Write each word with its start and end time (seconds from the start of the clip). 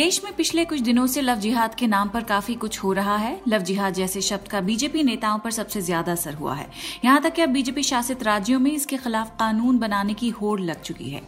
देश 0.00 0.20
में 0.24 0.32
पिछले 0.34 0.64
कुछ 0.64 0.80
दिनों 0.80 1.06
से 1.06 1.20
लव 1.20 1.38
जिहाद 1.38 1.74
के 1.74 1.86
नाम 1.86 2.08
पर 2.08 2.22
काफ़ी 2.24 2.54
कुछ 2.54 2.78
हो 2.78 2.92
रहा 2.92 3.16
है। 3.16 3.32
लव 3.48 3.62
जिहाद 3.62 3.94
जैसे 3.94 4.20
शब्द 4.20 4.46
का 4.48 4.60
बीजेपी 4.60 5.02
नेताओं 5.02 5.38
पर 5.38 5.50
सबसे 5.50 5.80
ज़्यादा 5.80 6.12
असर 6.12 6.34
हुआ 6.34 6.54
है। 6.54 6.66
यहाँ 7.04 7.20
तक 7.22 7.34
कि 7.34 7.42
अब 7.42 7.48
बीजेपी 7.48 7.82
शासित 7.82 8.22
राज्यों 8.22 8.60
में 8.60 8.70
इसके 8.72 8.96
खिलाफ 8.96 9.34
कानून 9.38 9.78
बनाने 9.78 10.14
की 10.14 10.28
होड़ 10.30 10.60
लग 10.60 10.80
चुकी 10.82 11.08
है। 11.10 11.20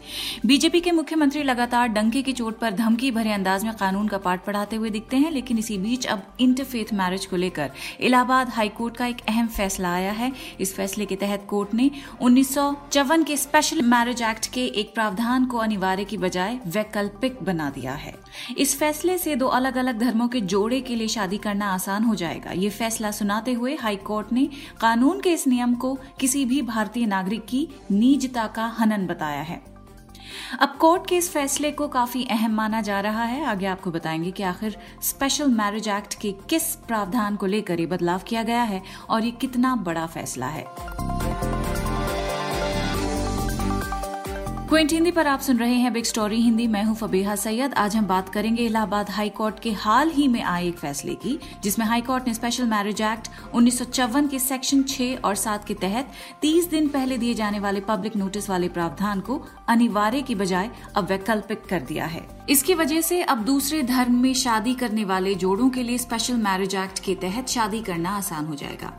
बीजेपी 0.47 0.81
के 0.81 0.93
मुख्यमंत्री 0.93 1.43
लगातार 1.43 1.89
डंके 1.89 2.23
की 2.23 2.33
चोट 2.33 2.59
पर 2.59 2.71
धमकी 2.75 3.11
भरे 3.11 3.33
अंदाज 3.33 3.65
में 3.65 3.73
कानून 3.75 4.09
का 4.09 4.19
पाठ 4.19 4.45
पढ़ाते 4.47 4.77
हुए 4.77 4.91
दिखते 4.91 5.17
हैं, 5.17 5.31
लेकिन 5.31 5.59
इसी 5.59 5.79
बीच 5.79 6.07
अब 6.07 6.23
इंटरफेथ 6.41 6.95
मैरिज 6.95 7.27
को 7.27 7.37
लेकर 7.37 7.71
इलाहाबाद 8.01 8.53
हाईकोर्ट 8.55 8.97
का 8.97 9.07
एक 9.07 9.21
अहम 9.29 9.49
फैसला 9.51 9.93
आया 9.93 10.13
है। 10.13 10.33
इस 10.61 10.75
फैसले 10.77 11.07
के 11.07 11.17
तहत 11.17 11.47
कोर्ट 11.51 11.75
ने 11.75 11.91
उन्नीस 12.21 12.55
के 12.57 13.37
स्पेशल 13.37 13.83
मैरिज 13.89 14.23
एक्ट 14.23 14.51
के 14.53 14.67
एक 14.77 14.95
प्रावधान 14.95 15.47
को 15.47 15.59
अनिवार्य 15.59 16.05
की 16.05 16.17
बजाय 16.19 16.59
वैकल्पिक 16.69 17.43
बना 17.43 17.71
दिया 17.71 17.95
है। 17.97 18.15
इस 18.63 18.79
फैसले 18.79 19.19
से 19.19 19.37
दो 19.37 19.47
अलग 19.47 19.77
अलग 19.77 19.99
धर्मों 19.99 20.29
के 20.29 20.41
जोड़े 20.41 20.81
के 20.81 20.97
लिए 20.97 21.09
शादी 21.09 21.39
करना 21.39 21.73
आसान 21.75 22.05
हो 22.05 22.15
जाएगा। 22.15 22.51
ये 22.51 22.71
फैसला 22.71 23.11
सुनाते 23.11 23.53
हुए 23.53 23.75
हाई 23.75 23.97
कोर्ट 23.97 24.33
ने 24.33 24.49
कानून 24.81 25.21
के 25.21 25.33
इस 25.33 25.47
नियम 25.47 25.75
को 25.75 25.99
किसी 26.21 26.45
भी 26.45 26.63
भारतीय 26.63 27.07
नागरिक 27.07 27.47
की 27.47 27.69
निजता 27.91 28.47
का 28.47 28.67
हनन 28.67 29.07
बताया 29.07 29.43
है। 29.43 29.61
अब 30.61 30.77
कोर्ट 30.81 31.07
के 31.07 31.17
इस 31.17 31.31
फैसले 31.31 31.71
को 31.73 31.89
काफ़ी 31.89 32.25
अहम 32.31 32.53
माना 32.53 32.81
जा 32.81 33.01
रहा 33.01 33.25
है। 33.25 33.45
आगे 33.45 33.67
आपको 33.67 33.91
बताएँगे 33.91 34.31
कि 34.31 34.43
आखिर 34.43 34.77
स्पेशल 35.03 35.49
मैरिज 35.49 35.89
एक्ट 35.89 36.15
के 36.15 36.33
किस 36.33 36.75
प्रावधान 36.77 37.37
को 37.37 37.47
लेकर 37.47 37.81
ये 37.81 37.87
बदलाव 37.87 38.19
किया 38.19 38.43
गया 38.43 38.63
है 38.63 38.83
और 39.11 39.25
ये 39.25 39.31
कितना 39.31 39.77
बड़ा 39.77 40.07
फैसला 40.07 40.47
है। 40.47 40.65
क्विंट, 44.73 44.93
हिंदी 44.93 45.11
पर 45.11 45.27
आप 45.27 45.41
सुन 45.41 45.57
रहे 45.59 45.75
हैं 45.75 45.93
बिग 45.93 46.05
स्टोरी 46.05 46.37
हिंदी। 46.41 46.67
मैं 46.67 46.83
हूँ 46.85 46.95
फबीहा 46.97 47.35
सैयद। 47.37 47.75
आज 47.75 47.97
हम 47.97 48.07
बात 48.07 48.29
करेंगे 48.29 48.63
इलाहाबाद 48.63 49.11
हाई 49.11 49.29
कोर्ट 49.29 49.59
के 49.61 49.73
हाल 49.73 50.11
ही 50.11 50.29
में 50.29 50.41
आए 50.43 50.67
एक 50.69 50.79
फैसले 50.79 51.15
की, 51.15 51.39
जिसमें 51.63 51.85
हाई 51.87 52.01
कोर्ट 52.01 52.27
ने 52.27 52.35
स्पेशल 52.35 52.67
मैरिज 52.67 53.01
एक्ट 53.03 53.29
उन्नीस 53.55 53.79
सौ 53.79 53.85
चौवन 53.85 54.29
के 54.29 54.39
सेक्शन 54.39 54.83
6 54.85 55.25
और 55.25 55.35
7 55.35 55.65
के 55.65 55.75
तहत 55.75 56.13
30 56.43 56.71
दिन 56.71 56.89
पहले 56.89 57.19
दिए 57.19 57.35
जाने 57.35 57.59
वाले 57.59 57.81
पब्लिक 57.81 58.17
नोटिस 58.17 58.49
वाले 58.51 58.69
प्रावधान 58.69 59.21
को 59.21 59.41
अनिवार्य 59.69 60.23
की 60.23 60.35
बजाय 60.35 60.71
अब 60.97 61.09
वैकल्पिक 61.09 61.67
कर 61.67 61.81
दिया 61.83 62.07
है। 62.07 62.27
इसकी 62.51 62.75
वजह 62.75 63.01
से 63.01 63.23
अब 63.23 63.39
दूसरे 63.39 63.83
धर्म 63.83 64.15
में 64.23 64.35
शादी 64.35 64.75
करने 64.75 65.05
वाले 65.05 65.35
जोड़ों 65.35 65.69
के 65.71 65.83
लिए 65.83 65.99
स्पेशल 65.99 66.35
मैरिज 66.35 66.75
एक्ट 66.75 66.99
के 66.99 67.15
तहत 67.15 67.49
शादी 67.49 67.81
करना 67.81 68.11
आसान 68.11 68.47
हो 68.47 68.55
जाएगा। 68.55 68.93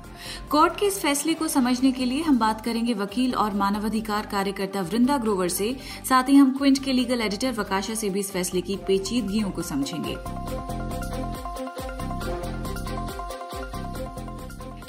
कोर्ट 0.49 0.79
के 0.79 0.85
इस 0.85 0.99
फैसले 0.99 1.33
को 1.33 1.47
समझने 1.47 1.91
के 1.91 2.05
लिए 2.05 2.21
हम 2.21 2.39
बात 2.39 2.61
करेंगे 2.61 2.93
वकील 2.93 3.35
और 3.35 3.53
मानवाधिकार 3.53 4.25
कार्यकर्ता 4.25 4.81
वृंदा 4.81 5.17
ग्रोवर 5.17 5.47
से। 5.47 5.75
साथ 6.09 6.29
ही 6.29 6.35
हम 6.35 6.57
क्विंट 6.57 6.83
के 6.83 6.93
लीगल 6.93 7.21
एडिटर 7.21 7.51
वकाशा 7.51 7.93
से 7.93 8.09
भी 8.09 8.19
इस 8.19 8.31
फैसले 8.31 8.61
की 8.61 8.77
पेचीदगियों 8.87 9.49
को 9.49 9.61
समझेंगे। 9.61 10.15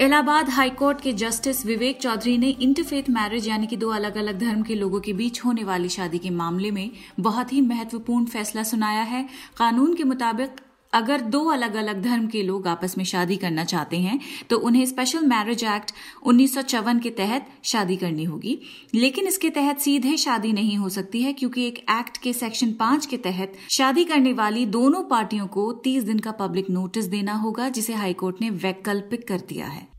इलाहाबाद 0.00 0.48
हाईकोर्ट 0.50 1.00
के 1.00 1.12
जस्टिस 1.12 1.64
विवेक 1.66 2.00
चौधरी 2.00 2.36
ने 2.38 2.48
इंटरफेथ 2.48 3.10
मैरिज 3.10 3.46
यानी 3.48 3.66
कि 3.66 3.76
दो 3.76 3.90
अलग 3.90 4.16
अलग 4.16 4.38
धर्म 4.38 4.62
के 4.62 4.74
लोगों 4.74 5.00
के 5.00 5.12
बीच 5.12 5.40
होने 5.44 5.64
वाली 5.64 5.88
शादी 5.88 6.18
के 6.18 6.30
मामले 6.32 6.70
में 6.70 6.90
बहुत 7.20 7.52
ही 7.52 7.60
महत्वपूर्ण 7.60 8.24
फैसला 8.26 8.62
सुनाया 8.64 9.02
है। 9.04 9.24
कानून 9.58 9.94
के 9.94 10.04
मुताबिक 10.04 10.60
अगर 10.92 11.20
दो 11.20 11.44
अलग 11.50 11.74
अलग 11.74 12.02
धर्म 12.02 12.26
के 12.26 12.42
लोग 12.42 12.66
आपस 12.68 12.96
में 12.98 13.04
शादी 13.04 13.36
करना 13.36 13.62
चाहते 13.64 13.98
हैं 13.98 14.18
तो 14.50 14.58
उन्हें 14.58 14.84
स्पेशल 14.86 15.24
मैरिज 15.26 15.64
एक्ट 15.66 15.90
उन्नीस 16.22 16.54
सौ 16.54 16.62
चौवन 16.62 16.98
के 16.98 17.10
तहत 17.10 17.46
शादी 17.64 17.96
करनी 17.96 18.24
होगी। 18.24 18.58
लेकिन 18.94 19.26
इसके 19.26 19.50
तहत 19.50 19.78
सीधे 19.78 20.16
शादी 20.16 20.52
नहीं 20.52 20.76
हो 20.76 20.88
सकती 20.88 21.22
है, 21.22 21.32
क्योंकि 21.32 21.66
एक 21.66 21.78
एक्ट 21.90 22.16
के 22.16 22.32
सेक्शन 22.32 22.72
पाँच 22.72 23.06
के 23.06 23.16
तहत 23.16 23.56
शादी 23.70 24.04
करने 24.04 24.32
वाली 24.32 24.64
दोनों 24.68 25.02
पार्टियों 25.04 25.46
को 25.46 25.72
तीस 25.84 26.04
दिन 26.04 26.18
का 26.18 26.32
पब्लिक 26.34 26.70
नोटिस 26.70 27.04
देना 27.06 27.34
होगा, 27.34 27.68
जिसे 27.68 27.94
हाईकोर्ट 27.94 28.40
ने 28.40 28.50
वैकल्पिक 28.50 29.26
कर 29.28 29.40
दिया 29.48 29.66
है। 29.66 29.93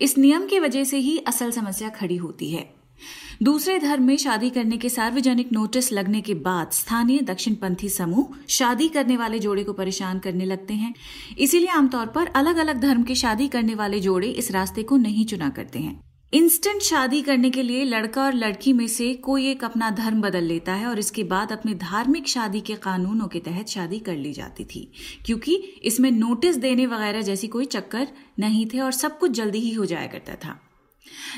इस 0.00 0.18
नियम 0.18 0.46
की 0.46 0.58
वजह 0.58 0.84
से 0.84 0.98
ही 0.98 1.18
असल 1.18 1.50
समस्या 1.50 1.88
खड़ी 1.88 2.16
होती 2.16 2.50
है। 2.50 2.74
दूसरे 3.42 3.78
धर्म 3.78 4.02
में 4.02 4.16
शादी 4.16 4.50
करने 4.50 4.76
के 4.76 4.88
सार्वजनिक 4.88 5.52
नोटिस 5.52 5.92
लगने 5.92 6.20
के 6.20 6.34
बाद 6.34 6.70
स्थानीय 6.70 7.20
दक्षिणपंथी 7.20 7.88
समूह 7.88 8.26
शादी 8.48 8.88
करने 8.88 9.16
वाले 9.16 9.38
जोड़े 9.38 9.64
को 9.64 9.72
परेशान 9.72 10.18
करने 10.18 10.44
लगते 10.44 10.74
हैं। 10.74 10.94
इसीलिए 11.38 11.68
आमतौर 11.68 12.06
पर 12.06 12.26
अलग 12.26 12.56
अलग 12.56 12.80
धर्म 12.80 13.02
के 13.02 13.14
शादी 13.14 13.48
करने 13.48 13.74
वाले 13.74 14.00
जोड़े 14.00 14.28
इस 14.28 14.50
रास्ते 14.50 14.82
को 14.82 14.96
नहीं 14.96 15.26
चुना 15.26 15.48
करते 15.48 15.78
हैं। 15.78 16.11
इंस्टेंट 16.34 16.82
शादी 16.82 17.22
करने 17.22 17.50
के 17.50 17.62
लिए 17.62 17.84
लड़का 17.84 18.24
और 18.24 18.34
लड़की 18.34 18.72
में 18.72 18.88
से 18.88 19.14
कोई 19.14 19.46
एक 19.46 19.64
अपना 19.64 19.90
धर्म 19.90 20.20
बदल 20.20 20.42
लेता 20.42 20.72
है 20.72 20.86
और 20.86 20.98
इसके 20.98 21.24
बाद 21.24 21.52
अपने 21.52 21.74
धार्मिक 21.74 22.28
शादी 22.28 22.60
के 22.60 22.74
कानूनों 22.74 23.28
के 23.28 23.38
तहत 23.38 23.68
शादी 23.68 23.98
कर 23.98 24.16
ली 24.16 24.32
जाती 24.32 24.64
थी। 24.64 24.92
क्योंकि 25.26 25.56
इसमें 25.82 26.10
नोटिस 26.10 26.56
देने 26.56 26.86
वगैरह 26.86 27.22
जैसी 27.22 27.48
कोई 27.48 27.64
चक्कर 27.64 28.08
नहीं 28.38 28.66
थे 28.66 28.80
और 28.80 28.92
सब 28.92 29.18
कुछ 29.18 29.30
जल्दी 29.30 29.58
ही 29.58 29.72
हो 29.72 29.84
जाया 29.84 30.06
करता 30.06 30.34
था। 30.34 30.60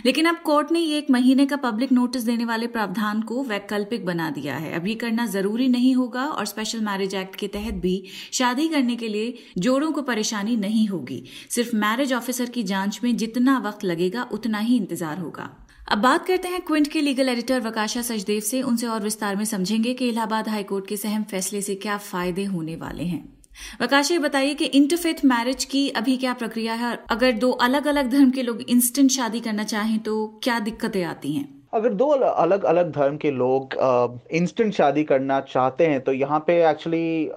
लेकिन 0.07 0.27
अब 0.27 0.41
कोर्ट 0.45 0.73
ने 0.73 0.81
ये 0.81 0.99
एक 0.99 1.11
महीने 1.11 1.47
का 1.47 1.57
पब्लिक 1.57 1.93
नोटिस 1.93 2.23
देने 2.23 2.45
वाले 2.45 2.67
प्रावधान 2.67 3.23
को 3.23 3.43
वैकल्पिक 3.45 4.05
बना 4.07 4.31
दिया 4.31 4.57
है। 4.57 4.73
अब 4.73 4.87
ये 4.87 4.95
करना 4.95 5.27
ज़रूरी 5.27 5.69
नहीं 5.69 5.95
होगा 5.95 6.25
और 6.25 6.47
स्पेशल 6.47 6.81
मैरिज 6.81 7.15
एक्ट 7.15 7.37
के 7.37 7.49
तहत 7.49 7.75
भी 7.75 8.03
शादी 8.33 8.69
करने 8.69 8.97
के 8.97 9.09
लिए 9.09 9.35
जोड़ों 9.59 9.91
को 9.93 10.03
परेशानी 10.03 10.57
नहीं 10.57 10.87
होगी। 10.89 11.23
सिर्फ़ 11.51 11.77
मैरिज 11.77 12.13
ऑफिसर 12.13 12.49
की 12.49 12.63
जाँच 12.63 13.01
में 13.05 13.17
जितना 13.17 13.59
वक्त 13.59 13.85
लगेगा, 13.85 14.29
उतना 14.33 14.59
ही 14.59 14.77
इंतज़ार 14.77 15.19
होगा। 15.19 15.51
अब 15.89 15.99
बात 15.99 16.27
करते 16.27 16.49
हैं 16.49 16.61
क्विंट 16.61 16.89
के 16.89 17.01
लीगल 17.01 17.29
एडिटर 17.29 17.61
वकाशा 17.61 18.03
सचदेव 18.03 18.41
से। 18.41 18.63
उनसे 18.63 18.87
और 18.87 19.03
विस्तार 19.03 19.37
में 19.37 19.45
समझेंगे 19.45 19.95
कि 19.95 20.09
इलाहाबाद 20.09 20.49
हाईकोर्ट 20.49 20.89
के 20.89 20.97
सहम 20.97 21.23
फैसले 21.23 21.63
से 21.63 21.75
क्या 21.75 21.97
फ़ायदे 21.99 22.45
होने 22.45 22.77
वाले 22.77 23.05
हैं। 23.05 23.34
वकाशी 23.81 24.19
बताइए 24.19 24.55
कि 24.55 24.65
इंटरफेथ 24.67 25.25
मैरिज 25.25 25.65
की 25.65 25.89
अभी 25.93 26.17
क्या 26.17 26.33
प्रक्रिया 26.35 26.75
है? 26.75 26.99
अगर 27.11 27.33
दो 27.35 27.51
अलग 27.63 27.87
अलग 27.87 28.11
धर्म 28.11 28.31
के 28.31 28.43
लोग 28.43 28.63
इंस्टेंट 28.63 29.11
शादी 29.11 29.41
करना 29.41 29.65
चाहें 29.65 29.99
तो 30.01 30.27
क्या 30.43 30.59
दिक्कतें 30.61 31.03
आती 31.05 31.33
हैं? 31.33 31.49
अगर 31.73 31.93
दो 31.93 32.09
अलग 32.09 32.65
अलग 32.65 32.91
धर्म 32.93 33.17
के 33.17 33.31
लोग 33.33 33.75
इंस्टेंट 34.33 34.73
शादी 34.75 35.05
करना 35.05 35.41
चाहते 35.43 35.87
हैं 35.87 36.01
तो 36.01 36.13
यहाँ 36.13 36.39
पे 36.47 36.55
एक्चुअली 36.71 37.31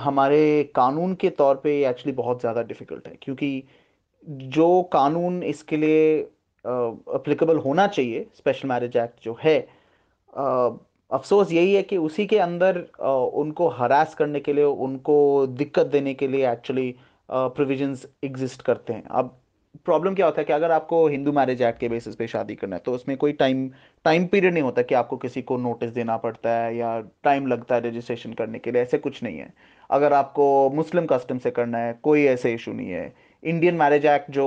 हमारे 0.00 0.62
कानून 0.74 1.14
के 1.14 1.30
तौर 1.32 1.60
पे 1.64 1.74
एक्चुअली 1.88 2.12
बहुत 2.16 2.40
ज़्यादा 2.40 2.62
डिफ़िकल्ट 2.62 3.08
है, 3.08 3.16
क्योंकि 3.22 3.62
जो 4.50 4.82
कानून 4.92 5.42
इसके 5.42 5.76
लिए 5.76 6.20
अप्लीकेबल 6.64 7.58
होना 7.58 7.86
चाहिए 7.88 8.26
स्पेशल 8.36 8.68
मैरिज 8.68 8.96
एक्ट 8.96 9.24
जो 9.24 9.36
है 9.42 9.58
अफसोस 11.10 11.52
यही 11.52 11.74
है 11.74 11.82
कि 11.82 11.96
उसी 11.98 12.26
के 12.26 12.38
अंदर 12.38 12.78
उनको 13.34 13.68
हरास 13.70 14.14
करने 14.14 14.40
के 14.40 14.52
लिए, 14.52 14.64
उनको 14.64 15.46
दिक्कत 15.48 15.86
देने 15.88 16.14
के 16.14 16.28
लिए 16.28 16.50
एक्चुअली 16.52 16.94
प्रोविजंस 17.28 18.06
एग्जिस्ट 18.24 18.62
करते 18.62 18.92
हैं। 18.92 19.02
अब 19.04 19.36
प्रॉब्लम 19.86 20.14
क्या 20.14 20.26
होता 20.26 20.40
है 20.40 20.44
कि 20.44 20.52
अगर 20.52 20.70
आपको 20.70 21.06
हिंदू 21.08 21.32
मैरिज 21.32 21.60
एक्ट 21.62 21.78
के 21.80 21.88
बेसिस 21.88 22.14
पे 22.16 22.26
शादी 22.26 22.54
करना 22.54 22.76
है 22.76 22.82
तो 22.84 22.92
उसमें 22.92 23.16
कोई 23.16 23.32
टाइम 23.32 23.68
टाइम 24.04 24.26
पीरियड 24.26 24.52
नहीं 24.54 24.62
होता 24.62 24.82
कि 24.82 24.94
आपको 24.94 25.16
किसी 25.16 25.42
को 25.42 25.56
नोटिस 25.58 25.90
देना 25.92 26.16
पड़ता 26.16 26.54
है 26.54 26.76
या 26.76 26.98
टाइम 27.24 27.46
लगता 27.46 27.74
है 27.74 27.80
रजिस्ट्रेशन 27.80 28.32
करने 28.32 28.58
के 28.58 28.72
लिए, 28.72 28.82
ऐसे 28.82 28.98
कुछ 28.98 29.22
नहीं 29.22 29.38
है। 29.38 29.52
अगर 29.90 30.12
आपको 30.12 30.70
मुस्लिम 30.74 31.06
कस्टम 31.06 31.38
से 31.38 31.50
करना 31.50 31.78
है, 31.78 31.98
कोई 32.02 32.24
ऐसे 32.26 32.52
इशू 32.54 32.72
नहीं 32.72 32.90
है। 32.90 33.12
इंडियन 33.42 33.74
मैरिज 33.74 34.06
एक्ट 34.06 34.30
जो 34.30 34.46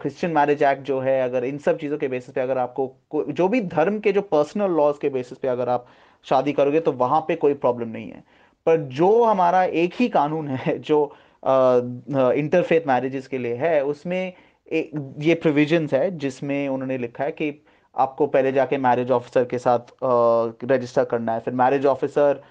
क्रिश्चियन 0.00 0.32
मैरिज 0.32 0.62
एक्ट 0.62 0.82
जो 0.82 0.98
है 1.00 1.20
अगर 1.22 1.44
इन 1.44 1.58
सब 1.58 1.78
चीज़ों 1.78 1.98
के 1.98 2.08
बेसिस 2.08 2.34
पे 2.34 2.40
अगर 2.40 2.58
आपको 2.58 3.24
जो 3.32 3.48
भी 3.48 3.60
धर्म 3.60 3.98
के 4.00 4.12
जो 4.12 4.22
पर्सनल 4.22 4.70
लॉज 4.72 4.98
के 5.02 5.08
बेसिस 5.10 5.38
पे 5.38 5.48
अगर 5.48 5.68
आप 5.68 5.86
शादी 6.26 6.52
करोगे 6.52 6.80
तो 6.80 6.92
वहाँ 6.94 7.20
पे 7.28 7.36
कोई 7.36 7.54
प्रॉब्लम 7.54 7.88
नहीं 7.88 8.10
है। 8.10 8.22
पर 8.66 8.76
जो 8.92 9.22
हमारा 9.24 9.62
एक 9.64 9.94
ही 10.00 10.08
कानून 10.08 10.48
है 10.48 10.78
जो 10.88 11.04
इंटरफेथ 11.42 12.86
मैरिजेस 12.88 13.26
के 13.26 13.38
लिए 13.38 13.54
है 13.56 13.82
उसमें 13.84 14.32
एक, 14.68 14.90
ये 15.20 15.34
प्रोविजंस 15.34 15.92
है 15.94 16.10
जिसमें 16.18 16.68
उन्होंने 16.68 16.98
लिखा 16.98 17.24
है 17.24 17.32
कि 17.32 17.52
आपको 17.94 18.26
पहले 18.26 18.52
जाके 18.52 18.78
मैरिज 18.78 19.10
ऑफिसर 19.10 19.44
के 19.44 19.58
साथ 19.58 19.92
रजिस्टर 20.64 21.04
करना 21.04 21.32
है। 21.32 21.40
फिर 21.40 21.54
मैरिज 21.54 21.86
ऑफिसर 21.86 22.42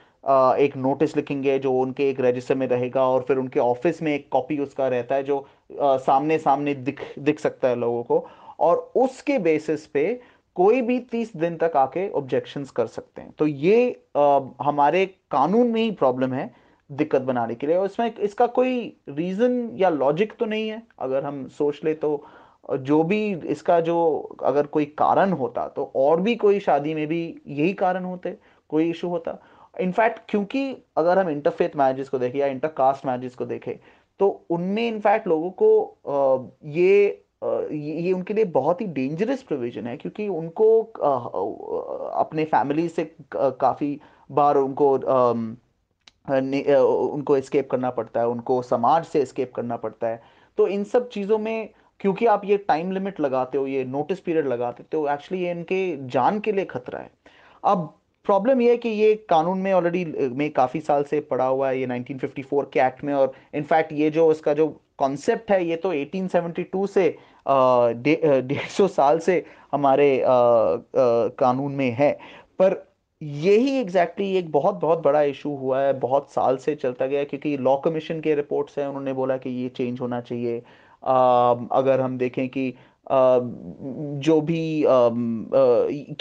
एक 0.60 0.76
नोटिस 0.78 1.16
लिखेंगे 1.18 1.58
जो 1.60 1.72
उनके 1.74 2.10
एक 2.10 2.20
रजिस्टर 2.22 2.56
में 2.56 2.68
रहेगा 2.68 3.06
और 3.08 3.26
फिर 3.28 3.38
उनके 3.38 3.60
ऑफ़िस 3.60 4.02
में 4.02 4.14
एक 4.14 4.28
कॉपी 4.32 4.58
उसका 4.60 4.88
रहता 4.88 5.16
है 5.16 5.24
जो 5.24 5.46
सामने 5.70 6.38
सामने 6.40 6.74
दिख 6.76 7.02
दिख 7.20 7.40
सकता 7.40 7.68
है 7.68 7.76
लोगों 7.76 8.04
को 8.04 8.26
और 8.60 8.92
उसके 8.96 9.38
बेसिस 9.40 9.86
पे 9.88 10.20
कोई 10.56 10.82
भी 10.82 11.00
तीस 11.12 11.36
दिन 11.38 11.58
तक 11.58 11.72
आके 11.76 12.08
ऑब्जेक्शंस 12.12 12.72
कर 12.72 12.88
सकते 12.88 13.22
हैं। 13.22 13.32
तो 13.32 13.48
ये 13.48 14.06
आ, 14.18 14.40
हमारे 14.62 15.06
कानून 15.32 15.68
में 15.68 15.82
ही 15.82 15.92
प्रॉब्लम 15.94 16.34
है 16.34 16.50
दिक्कत 16.90 17.22
बनाने 17.22 17.56
के 17.56 17.68
लिए 17.68 17.76
और 17.76 17.86
इसमें 17.86 18.14
इसका 18.14 18.46
कोई 18.48 18.78
रीजन 19.10 19.70
या 19.76 19.90
लॉजिक 19.90 20.34
तो 20.40 20.46
नहीं 20.46 20.70
है। 20.70 20.82
अगर 21.00 21.24
हम 21.26 21.48
सोच 21.50 21.80
ले 21.84 21.94
तो 21.96 22.26
जो 22.70 23.04
भी 23.04 23.20
इसका 23.48 23.80
जो 23.82 23.98
अगर 24.44 24.68
कोई 24.68 24.86
कारण 25.00 25.32
होता 25.34 25.68
तो 25.68 25.92
और 25.96 26.22
भी 26.22 26.36
कोई 26.36 26.60
शादी 26.60 26.94
में 26.94 27.06
भी 27.08 27.22
यही 27.48 27.74
कारण 27.74 28.06
होते 28.06 28.38
कोई 28.70 28.90
इशू 28.90 29.10
होता। 29.10 29.38
इनफैक्ट 29.76 30.20
क्योंकि 30.30 30.76
अगर 30.98 31.20
हम 31.20 31.30
इंटरफेथ 31.30 31.76
मैरिजेस 31.76 32.10
को 32.10 32.20
देखें 32.20 32.40
या 32.40 32.48
इंटरकास्ट 32.48 33.06
मैरिजेस 33.06 33.36
को 33.36 33.46
देखें 33.46 33.74
तो 34.20 34.28
उनमें 34.50 34.88
इनफैक्ट 34.88 35.28
लोगों 35.28 35.52
को 35.62 36.54
ये 36.66 37.22
ये 37.44 38.12
उनके 38.14 38.34
लिए 38.34 38.46
बहुत 38.52 38.82
ही 38.82 38.86
डेंजरस 38.88 39.42
प्रोविज़न 39.44 39.88
है, 39.88 39.96
क्योंकि 39.98 40.28
उनको 40.30 40.82
अपने 42.20 42.46
फैमिली 42.46 42.88
से 42.90 43.04
काफ़ी 43.36 44.00
बार 44.30 44.58
उनको 44.58 44.92
उनको 46.28 47.38
एस्केप 47.38 47.70
करना 47.72 47.90
पड़ता 47.92 48.20
है, 48.20 48.28
उनको 48.28 48.62
समाज 48.64 49.06
से 49.06 49.22
एस्केप 49.22 49.52
करना 49.56 49.78
पड़ता 49.78 50.08
है। 50.08 50.22
तो 50.58 50.68
इन 50.68 50.84
सब 50.86 51.10
चीज़ों 51.10 51.38
में, 51.40 51.70
क्योंकि 52.02 52.26
आप 52.26 52.46
ये 52.46 52.58
टाइम 52.60 52.92
लिमिट 52.92 53.20
लगाते 53.20 53.58
हो, 53.58 53.68
ये 53.68 53.84
नोटिस 53.86 54.20
पीरियड 54.20 54.48
लगाते 54.48 54.84
हो 54.84 54.88
तो 54.92 55.08
एक्चुअली 55.14 55.44
ये 55.44 55.52
इनके 55.52 56.08
जान 56.08 56.40
के 56.40 56.52
लिए 56.52 56.66
खतरा 56.66 57.00
है। 57.00 57.12
अब 57.64 57.94
प्रॉब्लम 58.26 58.62
ये 58.62 58.70
है 58.72 58.78
कि 58.78 58.90
ये 58.90 59.14
कानून 59.30 59.60
में 59.60 59.72
ऑलरेडी 59.74 60.06
में 60.06 60.50
काफ़ी 60.52 60.80
साल 60.80 61.04
से 61.04 61.20
पड़ा 61.20 61.46
हुआ 61.46 61.70
है 61.70 61.80
ये 61.80 61.88
1954 61.88 62.66
के 62.74 62.80
एक्ट 62.80 63.04
में 63.04 63.14
और 63.14 63.34
इनफैक्ट 63.56 63.94
ये 63.94 64.10
जो 64.10 64.32
इसका 64.32 64.54
जो 64.54 64.68
कॉन्सेप्ट 64.98 65.52
है 65.52 65.64
ये 65.66 65.76
तो 65.76 65.94
1872 65.94 66.88
से 66.88 67.10
डेढ़ 67.48 68.68
सौ 68.68 68.88
साल 68.88 69.20
से 69.20 69.44
हमारे 69.72 70.22
आ, 70.22 70.32
आ, 70.32 70.78
कानून 71.40 71.76
में 71.76 71.92
है। 71.92 72.12
पर 72.60 72.84
यही 73.22 73.78
एग्जैक्टली 73.80 74.26
exactly 74.26 74.46
एक 74.46 74.52
बहुत 74.52 74.76
बहुत 74.76 75.04
बड़ा 75.04 75.22
इशू 75.24 75.56
हुआ 75.56 75.82
है 75.82 75.94
बहुत 76.00 76.32
साल 76.32 76.58
से 76.58 76.76
चलता 76.76 77.06
गया 77.06 77.24
क्योंकि 77.24 77.56
लॉ 77.58 77.76
कमीशन 77.78 78.20
के 78.22 78.36
रिपोर्ट्स 78.36 78.78
हैं 78.80 78.88
उन्होंने 78.88 79.14
बोला 79.14 79.38
कि 79.38 79.50
ये 79.50 79.70
चेंज 79.70 80.02
होना 80.02 80.22
चाहिए। 80.22 80.62
आ, 81.04 81.54
अगर 81.72 82.02
हम 82.02 82.18
देखें 82.18 82.48
कि 82.50 82.74
जो 83.08 84.40
भी 84.42 84.62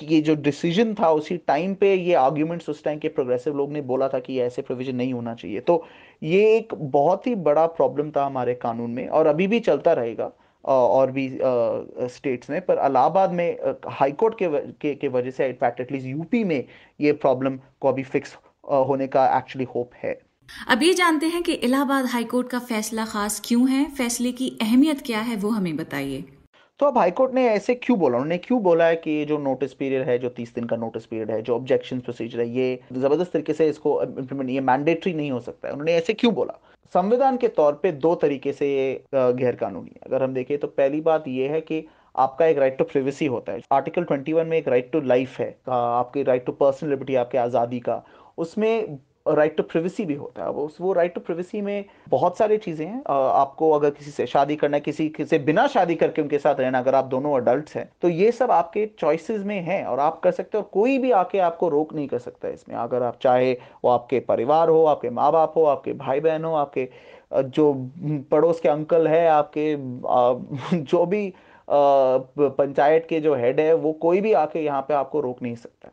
ये 0.07 0.21
जो 0.21 0.35
डिसीज़न 0.37 0.95
था 0.95 1.11
उसी 1.11 1.37
टाइम 1.47 1.75
पे 1.75 1.95
ये 1.95 2.15
आर्ग्यूमेंट्स 2.15 2.69
उस 2.69 2.83
टाइम 2.85 2.99
के 2.99 3.09
प्रोग्रेसिव 3.09 3.57
लोग 3.57 3.73
ने 3.73 3.81
बोला 3.83 4.09
था 4.09 4.19
कि 4.19 4.39
ऐसे 4.41 4.63
प्रोविज़न 4.63 4.97
नहीं 4.97 5.13
होना 5.15 5.35
चाहिए। 5.35 5.61
तो 5.61 5.85
ये 6.23 6.57
एक 6.57 6.75
बहुत 6.75 7.27
ही 7.27 7.35
बड़ा 7.35 7.67
प्रॉब्लम 7.67 8.11
था 8.11 8.25
हमारे 8.27 8.55
कानून 8.55 8.91
में 8.91 9.07
और 9.09 9.27
अभी 9.27 9.47
भी 9.47 9.61
चलता 9.61 9.93
रहेगा 9.93 10.31
और 10.65 11.11
भी 11.11 11.29
स्टेट्स 12.11 12.51
में। 12.51 12.61
पर 12.61 12.85
इलाहाबाद 12.87 13.33
में 13.33 13.59
हाईकोर्ट 13.91 14.35
के 14.39 14.49
के, 14.49 14.95
के 14.95 15.09
वजह 15.09 15.31
से 15.31 15.47
इनफैक्ट 15.47 15.81
एटलीस्ट 15.81 16.07
यूपी 16.07 16.45
में 16.45 16.65
ये 17.01 17.13
प्रॉब्लम 17.15 17.59
को 17.81 17.89
अभी 17.89 18.03
फिक्स 18.05 18.37
होने 18.89 19.07
का 19.07 19.27
एक्चुअली 19.39 19.67
होप 19.75 19.91
है। 20.03 20.19
अब 20.69 20.83
ये 20.83 20.93
जानते 20.95 21.27
हैं 21.27 21.43
कि 21.43 21.53
इलाहाबाद 21.53 22.07
हाईकोर्ट 22.07 22.49
का 22.49 22.59
फैसला 22.61 23.05
खास 23.07 23.41
क्यों 23.45 23.69
है? 23.69 23.85
फैसले 23.91 24.33
की 24.33 24.49
अहमियत 24.63 25.03
क्या 25.07 25.21
है 25.21 25.37
वो 25.37 25.51
हमें 25.51 25.77
बताइए। 25.77 26.25
तो 26.81 26.87
अब 26.87 26.97
हाईकोर्ट 26.99 27.33
ने 27.35 27.47
ऐसे 27.49 27.75
क्यों 27.75 27.99
बोला? 27.99 28.17
उन्होंने 28.17 28.37
क्यों 28.39 28.63
बोला 28.63 28.87
है 28.87 28.97
कि 28.97 29.11
ये 29.11 29.25
जो 29.25 29.37
नोटिस 29.39 29.75
पीरियड 29.75 30.07
है, 30.07 30.19
जो 30.19 30.29
तीस 30.29 30.55
दिन 30.55 30.65
का 30.65 30.77
नोटिस 30.77 31.07
पीरियड 31.07 31.31
है, 31.31 31.41
जो 31.43 31.55
ऑब्जेक्शन 31.55 32.01
प्रोसीजर 32.01 32.41
है, 32.41 32.49
ये 32.49 32.79
ज़बरदस्त 32.93 33.33
तरीके 33.33 33.53
से 33.53 33.69
इसको 33.69 34.03
इम्प्लीमेंट 34.03 34.51
ये 34.51 34.61
मैंडेटरी 34.63 35.13
नहीं 35.15 35.31
हो 35.31 35.41
सकता 35.41 35.69
है। 35.69 35.73
उन्होंने 35.73 35.95
ऐसे 35.95 36.13
क्यों 36.15 36.33
बोला? 36.35 36.59
संविधान 36.95 37.37
के 37.37 37.49
तौर 37.51 37.79
पे 37.83 37.93
दो 37.93 38.15
तरीके 38.15 38.53
से 38.53 38.69
ये 38.69 39.05
गैर 39.15 39.57
कानूनी 39.57 39.91
है। 39.91 40.01
अगर 40.07 40.23
हम 40.23 40.35
देखें 40.35 40.57
तो 40.59 40.67
पहली 40.69 41.01
बात 41.01 41.29
ये 41.29 41.49
है 41.49 41.61
कि 41.61 41.85
आपका 42.15 42.47
एक 42.47 42.59
राइट 42.59 42.77
टू 42.79 42.85
प्रिवेसी 42.85 43.27
होता 43.27 43.53
है। 43.53 43.61
आर्टिकल 43.73 44.05
21 44.05 44.45
में 44.47 44.57
एक 44.59 44.69
राइट 44.69 44.91
टू 44.93 45.01
लाइफ 45.03 45.39
है, 45.41 45.49
आपकी 45.69 46.23
राइट 46.23 46.45
टू 46.47 46.53
पर्सनल 46.55 46.91
लिबर्टी 46.91 47.15
आपके 47.15 47.39
आज़ादी 47.39 47.81
का। 47.81 48.03
उसमें 48.39 48.99
राइट 49.27 49.57
टू 49.57 49.63
प्रिवेसी 49.63 50.05
भी 50.05 50.15
होता 50.15 50.43
है। 50.43 50.51
वो 50.51 50.93
राइट 50.93 51.15
टू 51.15 51.21
प्रिवेसी 51.21 51.61
में 51.61 51.85
बहुत 52.09 52.39
सारी 52.39 52.57
चीज़ें 52.59 52.87
हैं। 52.87 53.03
आपको 53.09 53.71
अगर 53.73 53.91
किसी 53.91 54.11
से 54.11 54.27
शादी 54.27 54.57
करना 54.57 54.77
है, 54.77 54.81
किसी 54.81 55.13
से 55.21 55.39
बिना 55.41 55.67
शादी 55.67 55.95
करके 55.95 56.23
उनके 56.23 56.39
साथ 56.39 56.61
रहना, 56.61 56.79
अगर 56.79 56.95
आप 56.95 57.05
दोनों 57.07 57.35
अडल्ट 57.37 57.71
हैं 57.75 57.89
तो 58.03 58.09
ये 58.09 58.33
सब 58.33 58.51
आपके 58.51 58.87
चॉइसेस 58.99 59.43
में 59.45 59.61
हैं 59.63 59.85
और 59.85 60.01
आप 60.01 60.21
कर 60.21 60.33
सकते 60.33 60.59
हो 60.59 60.63
और 60.63 60.69
कोई 60.73 60.99
भी 60.99 61.11
आके 61.13 61.39
आपको 61.41 61.69
रोक 61.69 61.95
नहीं 61.95 62.09
कर 62.09 62.19
सकता 62.19 62.49
इसमें। 62.49 62.77
अगर 62.77 63.03
आप 63.03 63.19
चाहे 63.23 63.53
वो 63.85 63.91
आपके 63.91 64.21
परिवार 64.23 64.69
हो, 64.69 64.85
आपके 64.85 65.11
माँ 65.11 65.33
बाप 65.33 65.55
हो, 65.57 65.65
आपके 65.65 65.93
भाई 65.95 66.21
बहन 66.21 66.45
हो, 66.45 66.55
आपके 66.55 66.89
जो 67.35 67.73
पड़ोस 68.31 68.61
के 68.61 68.69
अंकल 68.69 69.09
है, 69.09 69.27
आपके 69.29 69.75
जो 70.75 71.05
भी 71.07 71.33
पंचायत 71.69 73.07
के 73.09 73.21
जो 73.21 73.35
हेड 73.35 73.61
है, 73.61 73.73
वो 73.75 73.93
कोई 73.93 74.21
भी 74.21 74.33
आके 74.35 74.61
यहाँ 74.61 74.83
पे 74.83 74.95
आपको 74.95 75.21
रोक 75.21 75.43
नहीं 75.43 75.55
सकता। 75.57 75.91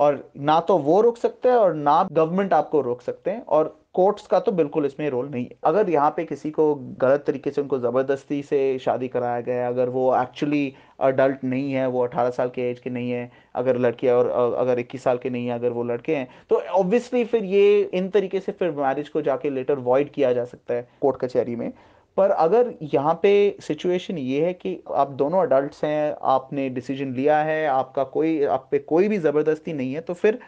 और 0.00 0.24
ना 0.38 0.58
तो 0.60 0.78
वो 0.78 1.00
रोक 1.00 1.16
सकते 1.18 1.48
हैं 1.48 1.56
और 1.56 1.74
ना 1.74 2.02
गवर्नमेंट 2.12 2.52
आपको 2.52 2.80
रोक 2.80 3.02
सकते 3.02 3.30
हैं 3.30 3.44
और 3.44 3.76
कोर्ट्स 3.94 4.26
का 4.26 4.38
तो 4.40 4.52
बिल्कुल 4.52 4.84
इसमें 4.86 5.08
रोल 5.10 5.28
नहीं 5.28 5.44
है। 5.44 5.56
अगर 5.64 5.88
यहाँ 5.90 6.10
पे 6.16 6.24
किसी 6.24 6.50
को 6.50 6.74
गलत 7.00 7.24
तरीके 7.26 7.50
से 7.50 7.60
उनको 7.60 7.78
ज़बरदस्ती 7.78 8.42
से 8.42 8.78
शादी 8.78 9.08
कराया 9.08 9.40
गया 9.40 9.66
अगर 9.68 9.88
वो 9.88 10.14
एक्चुअली 10.16 10.72
अडल्ट 11.00 11.44
नहीं 11.44 11.72
है, 11.72 11.86
वो 11.88 12.02
18 12.02 12.30
साल 12.30 12.48
के 12.48 12.70
एज 12.70 12.78
के 12.80 12.90
नहीं 12.90 13.10
है, 13.10 13.30
अगर 13.54 13.78
लड़की 13.78 14.08
और 14.08 14.28
अगर 14.56 14.78
21 14.78 15.04
साल 15.04 15.18
के 15.18 15.30
नहीं 15.30 15.46
है, 15.46 15.54
अगर 15.54 15.70
वो 15.70 15.84
लड़के 15.84 16.16
हैं 16.16 16.28
तो 16.50 16.60
ऑब्वियसली 16.72 17.24
फिर 17.24 17.44
ये 17.46 17.80
इन 17.84 18.08
तरीके 18.10 18.40
से 18.40 18.52
फिर 18.52 18.70
मैरिज 18.72 19.08
को 19.08 19.22
जाके 19.22 19.50
लेटर 19.50 19.78
वॉइड 19.80 20.10
किया 20.12 20.32
जा 20.32 20.44
सकता 20.46 20.74
है 20.74 20.88
कोर्ट 21.00 21.20
कचहरी 21.20 21.56
में। 21.56 21.72
पर 22.16 22.30
अगर 22.30 22.72
यहाँ 22.82 23.14
पे 23.22 23.56
सिचुएशन 23.60 24.18
ये 24.18 24.44
है 24.46 24.52
कि 24.52 24.78
आप 24.94 25.10
दोनों 25.12 25.42
अडल्ट 25.42 25.74
हैं, 25.84 26.14
आपने 26.22 26.68
डिसीज़न 26.70 27.14
लिया 27.14 27.38
है, 27.42 27.66
आपका 27.66 28.04
कोई, 28.06 28.42
आप 28.44 28.68
पे 28.70 28.78
कोई 28.78 29.08
भी 29.08 29.18
ज़बरदस्ती 29.18 29.72
नहीं 29.72 29.92
है 29.94 30.00
तो 30.00 30.14
फिर 30.14 30.38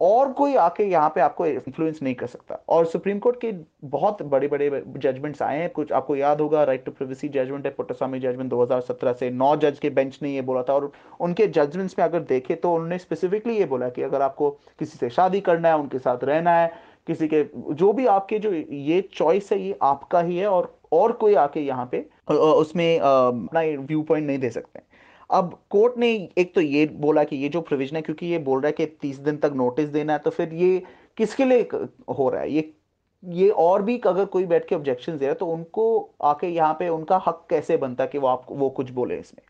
और 0.00 0.32
कोई 0.32 0.54
आके 0.56 0.84
यहाँ 0.84 1.08
पे 1.08 1.20
आपको 1.20 1.46
इन्फ्लुएंस 1.46 1.98
नहीं 2.02 2.14
कर 2.14 2.26
सकता। 2.26 2.54
और 2.68 2.86
सुप्रीम 2.86 3.18
कोर्ट 3.18 3.40
के 3.40 3.52
बहुत 3.84 4.22
बड़े 4.22 4.48
बड़े 4.48 4.82
जजमेंट्स 4.96 5.42
आए 5.42 5.58
हैं। 5.58 5.70
कुछ 5.70 5.92
आपको 5.92 6.16
याद 6.16 6.40
होगा 6.40 6.64
राइट 6.64 6.84
टू 6.84 6.92
प्रिवेसी 6.92 7.28
जजमेंट 7.28 7.66
है 7.66 7.72
पुट्टस्वामी 7.72 8.18
जजमेंट 8.20 8.50
2017 8.50 9.12
से। 9.12 9.30
नौ 9.30 9.54
जज 9.56 9.78
के 9.78 9.90
बेंच 9.90 10.18
ने 10.22 10.34
ये 10.34 10.42
बोला 10.42 10.62
था। 10.62 10.74
और 10.74 10.90
उनके 11.20 11.46
जजमेंट्स 11.48 11.98
में 11.98 12.04
अगर 12.06 12.20
देखे 12.24 12.54
तो 12.54 12.74
उन्होंने 12.74 12.98
स्पेसिफिकली 12.98 13.56
ये 13.58 13.64
बोला 13.64 13.88
कि 13.88 14.02
अगर 14.02 14.22
आपको 14.22 14.50
किसी 14.78 14.98
से 14.98 15.10
शादी 15.10 15.40
करना 15.40 15.68
है, 15.68 15.78
उनके 15.78 15.98
साथ 15.98 16.24
रहना 16.24 16.58
है, 16.58 16.70
किसी 17.06 17.28
के, 17.28 17.42
जो 17.54 17.92
भी 17.92 18.06
आपके 18.06 18.38
जो 18.38 18.52
ये 18.52 19.00
चॉइस 19.14 19.52
है, 19.52 19.60
ये 19.60 19.78
आपका 19.82 20.20
ही 20.20 20.36
है। 20.38 20.46
और 20.46 20.75
और 20.92 21.12
कोई 21.14 21.34
आके 21.36 21.60
यहाँ 21.60 21.88
पे 21.92 21.98
उसमें 22.28 22.98
अपना 22.98 23.60
व्यू 23.60 24.02
पॉइंट 24.02 24.26
नहीं 24.26 24.38
दे 24.38 24.50
सकते। 24.50 24.80
अब 25.30 25.58
कोर्ट 25.70 25.96
ने 25.98 26.08
एक 26.38 26.54
तो 26.54 26.60
ये 26.60 26.86
बोला 26.86 27.24
कि 27.24 27.36
ये 27.36 27.48
जो 27.48 27.60
प्रोविज़न 27.60 27.96
है, 27.96 28.02
क्योंकि 28.02 28.26
ये 28.26 28.38
बोल 28.40 28.60
रहा 28.60 28.68
है 28.68 28.72
कि 28.74 28.86
तीस 29.02 29.18
दिन 29.18 29.36
तक 29.36 29.52
नोटिस 29.56 29.88
देना 29.88 30.12
है 30.12 30.18
तो 30.18 30.30
फिर 30.30 30.52
ये 30.54 30.82
किसके 31.18 31.44
लिए 31.44 31.68
हो 32.10 32.28
रहा 32.28 32.40
है? 32.40 32.50
ये 32.50 32.72
ये 33.22 33.48
और 33.50 33.82
भी 33.82 33.98
अगर 34.06 34.24
कोई 34.26 34.44
बैठ 34.46 34.68
के 34.68 34.74
ऑब्जेक्शन 34.74 35.12
दे 35.12 35.24
रहा 35.24 35.32
है 35.32 35.38
तो 35.38 35.46
उनको 35.46 35.84
आके 36.24 36.46
यहाँ 36.46 36.74
पे 36.78 36.88
उनका 36.88 37.22
हक 37.26 37.46
कैसे 37.50 37.76
बनता 37.76 38.04
है 38.04 38.08
कि 38.08 38.18
वो 38.18 38.28
आप, 38.28 38.46
वो 38.50 38.68
कुछ 38.70 38.90
बोले 38.90 39.16
इसमें? 39.18 39.42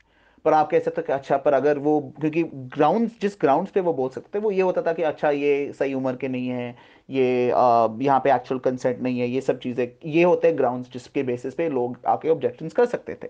पर 0.47 0.53
आप 0.53 0.71
कह 0.71 0.79
सकते 0.81 1.13
अच्छा 1.13 1.37
पर 1.37 1.53
अगर 1.55 1.79
वो, 1.79 2.01
क्योंकि 2.21 2.43
ग्राउंड 2.75 3.11
जिस 3.21 3.37
ग्राउंड 3.41 3.69
पे 3.69 3.81
वो 3.81 3.93
बोल 3.93 4.09
सकते, 4.11 4.39
वो 4.39 4.51
ये 4.51 4.63
होता 4.63 4.83
था 4.83 4.93
कि 4.93 5.03
अच्छा 5.05 5.31
ये 5.31 5.73
सही 5.73 5.95
उम्र 5.95 6.17
के 6.17 6.29
नहीं 6.29 6.49
है, 6.49 6.75
ये 7.11 7.47
यहाँ 7.47 8.21
पे 8.25 8.33
एक्चुअल 8.35 8.61
कंसेंट 8.61 9.03
नहीं 9.03 9.21
है, 9.21 9.29
ये 9.29 9.41
सब 9.41 9.59
चीज़ें, 9.59 9.87
ये 10.07 10.23
होते 10.23 10.49
हैं 10.49 10.57
ग्राउंड्स 10.59 10.93
जिसके 10.93 11.23
बेसिस 11.25 11.55
पे 11.55 11.69
लोग 11.69 11.99
आके 12.07 12.29
ऑब्जेक्शन 12.29 12.69
कर 12.69 12.87
सकते 12.87 13.15
थे। 13.15 13.29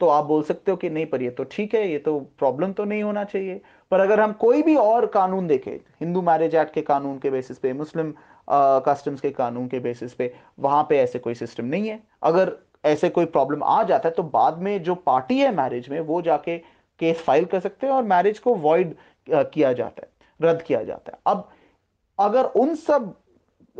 तो 0.00 0.08
आप 0.08 0.24
बोल 0.24 0.42
सकते 0.42 0.70
हो 0.70 0.76
कि 0.76 0.90
नहीं, 0.90 1.06
पर 1.06 1.22
ये 1.22 1.30
तो 1.30 1.44
ठीक 1.44 1.74
है, 1.74 1.90
ये 1.90 1.98
तो 1.98 2.18
प्रॉब्लम 2.38 2.72
तो 2.72 2.84
नहीं 2.84 3.02
होना 3.02 3.24
चाहिए। 3.24 3.60
पर 3.92 4.00
अगर 4.00 4.20
हम 4.20 4.32
कोई 4.40 4.62
भी 4.62 4.76
और 4.76 5.06
कानून 5.08 5.46
देखें, 5.46 5.76
हिंदू 6.00 6.22
मैरिज 6.22 6.54
एक्ट 6.54 6.74
के 6.74 6.82
कानून 6.82 7.18
के 7.18 7.30
बेसिस 7.30 7.58
पे, 7.58 7.72
मुस्लिम 7.72 8.14
कस्टम्स 8.48 9.20
के 9.20 9.30
कानून 9.30 9.66
के 9.68 9.78
बेसिस 9.80 10.12
पे, 10.14 10.32
वहाँ 10.58 10.86
पे 10.88 10.98
ऐसे 10.98 11.18
कोई 11.18 11.34
सिस्टम 11.34 11.64
नहीं 11.64 11.88
है। 11.88 12.00
अगर 12.22 12.52
ऐसे 12.88 13.08
कोई 13.10 13.24
प्रॉब्लम 13.26 13.62
आ 13.64 13.82
जाता 13.82 14.08
है 14.08 14.14
तो 14.14 14.22
बाद 14.24 14.58
में 14.58 14.82
जो 14.82 14.94
पार्टी 14.96 15.38
है 15.38 15.54
मैरिज 15.54 15.88
में, 15.88 16.00
वो 16.00 16.20
जाके 16.22 16.58
केस 17.00 17.20
फ़ाइल 17.20 17.44
कर 17.44 17.60
सकते 17.60 17.86
हैं 17.86 17.94
और 17.94 18.02
मैरिज 18.04 18.38
को 18.38 18.54
वॉइड 18.56 18.94
किया 19.28 19.72
जाता 19.72 20.02
है, 20.02 20.10
रद्द 20.40 20.62
किया 20.62 20.82
जाता 20.84 21.12
है। 21.12 21.18
अब 21.26 21.48
अगर 22.18 22.44
उन 22.56 22.74
सब 22.76 23.14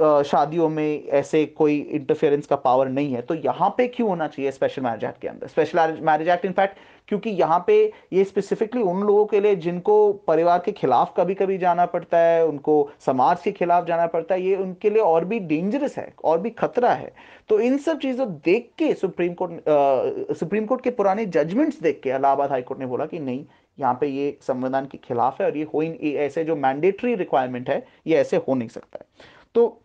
शादियों 0.01 0.69
में 0.69 1.05
ऐसे 1.09 1.45
कोई 1.47 1.79
इंटरफेरेंस 1.79 2.47
का 2.47 2.57
पावर 2.59 2.89
नहीं 2.89 3.13
है। 3.13 3.23
तो 3.23 3.35
यहाँ 3.37 3.69
पे 3.79 3.87
क्यों 3.89 4.09
होना 4.09 4.27
चाहिए 4.29 4.51
स्पेशल 4.51 4.83
मैरिज 4.83 5.05
एक्ट 5.05 5.21
के 5.21 5.29
अंदर? 5.29 5.47
स्पेशल 5.47 5.99
मैरिज 6.03 6.29
एक्ट 6.29 6.45
इनफैक्ट 6.45 6.79
क्योंकि 7.09 7.31
यहाँ 7.31 7.63
पे 7.67 7.75
ये 8.13 8.25
स्पेसिफिकली 8.25 8.83
उन 8.83 9.03
लोगों 9.03 9.25
के 9.27 9.41
लिए 9.41 9.55
जिनको 9.57 10.13
परिवार 10.29 10.59
के 10.65 10.73
खिलाफ 10.73 11.13
कभी 11.17 11.35
कभी 11.35 11.57
जाना 11.59 11.87
पड़ता 11.87 12.19
है, 12.19 12.45
उनको 12.47 12.91
समाज 13.07 13.41
के 13.43 13.53
खिलाफ 13.53 13.87
जाना 13.87 14.07
पड़ता 14.07 14.35
है, 14.35 14.43
ये 14.43 14.57
उनके 14.57 14.91
लिए 14.91 15.03
और 15.03 15.25
भी 15.25 15.39
डेंजरस 15.41 15.97
है, 15.99 16.13
और 16.25 16.41
भी 16.41 16.51
खतरा 16.51 16.91
है। 16.91 17.13
तो 17.49 17.61
इन 17.61 17.79
सब 17.79 17.99
चीज़ों 17.99 18.29
देख 18.45 18.71
के 18.79 18.93
सुप्रीम 18.95 19.35
कोर्ट 19.35 20.35
सुप्रीम 20.39 20.67
कोर्ट 20.67 20.85
के 20.85 20.91
पुराने 20.91 21.27
जजमेंट्स 21.29 21.81
देख 21.83 22.01
के 22.03 22.11
इलाहाबाद 22.11 22.51
हाईकोर्ट 22.51 22.81
ने 22.81 22.87
बोला 22.87 23.07
कि 23.07 23.19
नहीं, 23.19 23.45
यहाँ 23.79 23.95
पे 24.01 24.07
ये 24.07 24.37
संविधान 24.43 24.87
के 24.87 24.99
खिलाफ 24.99 25.41
है 25.41 25.47
और 25.47 25.57
ये 25.57 25.67
हो 25.75 25.83
ऐसे 25.83 26.45
जो 26.45 26.57
मैंडेटरी 26.57 27.15
रिक्वायरमेंट 27.15 27.71
है, 27.71 27.85
ये 28.07 28.17
ऐसे 28.17 28.37
हो 28.39 28.55
नहीं 28.55 28.69
सकता 28.69 28.99
है। 29.01 29.07
तो 29.55 29.81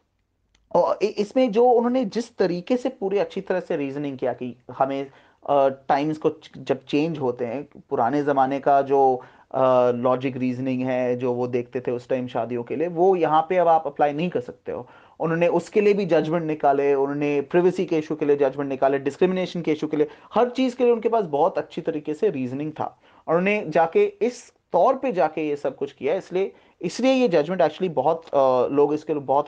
और 0.75 1.03
इसमें 1.03 1.51
जो 1.51 1.65
उन्होंने 1.65 2.03
जिस 2.05 2.35
तरीके 2.37 2.77
से 2.77 2.89
पूरे 2.89 3.19
अच्छी 3.19 3.41
तरह 3.41 3.59
से 3.59 3.77
रीजनिंग 3.77 4.17
किया 4.17 4.33
कि 4.33 4.55
हमें 4.77 5.05
टाइम्स 5.45 6.17
को 6.17 6.31
जब 6.57 6.83
चेंज 6.85 7.17
होते 7.19 7.45
हैं, 7.45 7.63
पुराने 7.89 8.21
ज़माने 8.23 8.59
का 8.59 8.81
जो 8.81 9.21
लॉजिक 9.55 10.37
रीजनिंग 10.37 10.81
है, 10.81 11.15
जो 11.15 11.33
वो 11.33 11.47
देखते 11.47 11.79
थे 11.79 11.91
उस 11.91 12.07
टाइम 12.09 12.27
शादियों 12.27 12.63
के 12.63 12.75
लिए, 12.75 12.87
वो 12.87 13.15
यहाँ 13.15 13.41
पे 13.49 13.57
अब 13.57 13.67
आप 13.67 13.83
अप्लाई 13.87 14.13
नहीं 14.13 14.29
कर 14.29 14.41
सकते 14.41 14.71
हो। 14.71 14.87
उन्होंने 15.19 15.47
उसके 15.49 15.81
लिए 15.81 15.93
भी 15.93 16.05
जजमेंट 16.05 16.43
निकाले, 16.43 16.93
उन्होंने 16.93 17.39
प्रिवेसी 17.51 17.85
के 17.85 17.97
इशू 17.97 18.15
के 18.15 18.25
लिए 18.25 18.35
जजमेंट 18.35 18.69
निकाले 18.69 18.99
डिस्क्रिमिनेशन 18.99 19.61
के 19.61 19.71
इशू 19.71 19.87
के 19.87 19.97
लिए, 19.97 20.07
हर 20.33 20.49
चीज़ 20.49 20.75
के 20.75 20.83
लिए 20.83 20.93
उनके 20.93 21.09
पास 21.09 21.25
बहुत 21.25 21.57
अच्छी 21.57 21.81
तरीके 21.81 22.13
से 22.13 22.29
रीजनिंग 22.29 22.71
था। 22.71 22.97
और 23.27 23.35
उन्होंने 23.35 23.63
जाके 23.69 24.05
इस 24.21 24.51
तौर 24.73 24.95
पे 24.95 25.11
जाके 25.11 25.47
ये 25.47 25.55
सब 25.55 25.75
कुछ 25.75 25.91
किया, 25.91 26.15
इसलिए 26.15 26.51
इसलिए 26.83 27.13
ये 27.13 27.27
जजमेंट 27.27 27.61
एक्चुअली 27.61 27.93
बहुत 27.93 28.35
आ, 28.35 28.67
लोग 28.67 28.93
इसके 28.93 29.13
बहुत 29.13 29.45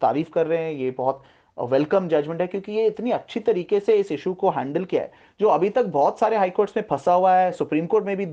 तारीफ़ 0.00 0.30
कर 0.30 0.46
रहे 0.46 0.58
हैं 0.58 0.72
ये 0.72 0.90
बहुत 0.90 1.22
वेलकम 1.58 2.08
जजमेंट 2.08 2.40
है 2.40 2.46
क्योंकि 2.46 2.72
ये 2.72 2.86
इतनी 2.86 3.10
अच्छी 3.10 3.40
तरीके 3.40 3.80
से 3.80 3.94
इस 3.94 4.12
इशू 4.12 4.32
को 4.34 4.50
हैंडल 4.50 4.84
किया 4.84 5.02
है 5.02 5.12
जो 5.40 5.48
अभी 5.48 5.68
तक 5.70 5.86
बहुत 5.86 6.18
सारे 6.18 6.36
हाईकोर्ट्स 6.36 6.76
में 6.76 6.84
फंसा 6.90 7.12
हुआ 7.12 7.34
है 7.34 7.50
सुप्रीम 7.52 7.86
कोर्ट 7.86 8.06
में 8.06 8.16
भी 8.16 8.26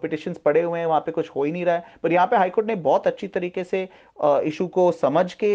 पिटिशन 0.00 0.34
पड़े 0.44 0.62
हुए 0.62 0.78
हैं 0.78 0.86
वहाँ 0.86 1.00
पे 1.00 1.12
कुछ 1.12 1.30
हो 1.30 1.44
ही 1.44 1.52
नहीं 1.52 1.64
रहा 1.64 1.74
है 1.74 1.98
पर 2.02 2.12
यहाँ 2.12 2.26
पे 2.26 2.36
हाईकोर्ट 2.36 2.68
ने 2.68 2.74
बहुत 2.74 3.06
अच्छी 3.06 3.28
तरीके 3.28 3.64
से 3.64 3.88
इशू 4.24 4.66
को 4.68 4.90
समझ 4.92 5.32
के 5.34 5.52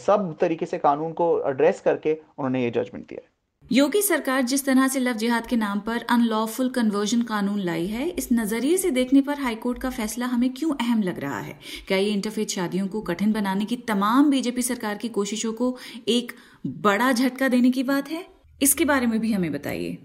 सब 0.00 0.36
तरीके 0.40 0.66
से 0.66 0.78
कानून 0.78 1.12
को 1.12 1.36
एड्रेस 1.50 1.80
करके 1.80 2.14
उन्होंने 2.38 2.62
ये 2.64 2.70
जजमेंट 2.70 3.08
दिया 3.08 3.20
है। 3.20 3.31
योगी 3.72 4.00
सरकार 4.02 4.42
जिस 4.42 4.64
तरह 4.66 4.88
से 4.88 5.00
लव 5.00 5.12
जिहाद 5.12 5.46
के 5.46 5.56
नाम 5.56 5.78
पर 5.80 6.04
अनलॉफुल 6.10 6.68
कन्वर्जन 6.68 7.20
कानून 7.22 7.58
लाई 7.58 7.86
है 7.86 8.08
इस 8.08 8.28
नज़रिए 8.32 8.76
से 8.76 8.90
देखने 8.90 9.20
पर 9.20 9.38
हाईकोर्ट 9.38 9.78
का 9.78 9.90
फैसला 9.90 10.26
हमें 10.26 10.52
क्यों 10.54 10.72
अहम 10.72 11.02
लग 11.02 11.20
रहा 11.20 11.38
है? 11.38 11.54
क्या 11.88 11.98
ये 11.98 12.10
इंटरफेथ 12.10 12.46
शादियों 12.46 12.86
को 12.86 13.00
कठिन 13.00 13.32
बनाने 13.32 13.64
की 13.64 13.76
तमाम 13.88 14.30
बीजेपी 14.30 14.62
सरकार 14.62 14.96
की 14.96 15.08
कोशिशों 15.08 15.52
को 15.52 15.76
एक 16.08 16.32
बड़ा 16.66 17.10
झटका 17.12 17.48
देने 17.48 17.70
की 17.70 17.82
बात 17.82 18.10
है? 18.10 18.24
इसके 18.62 18.84
बारे 18.84 19.06
में 19.06 19.18
भी 19.20 19.32
हमें 19.32 19.52
बताइए। 19.52 19.96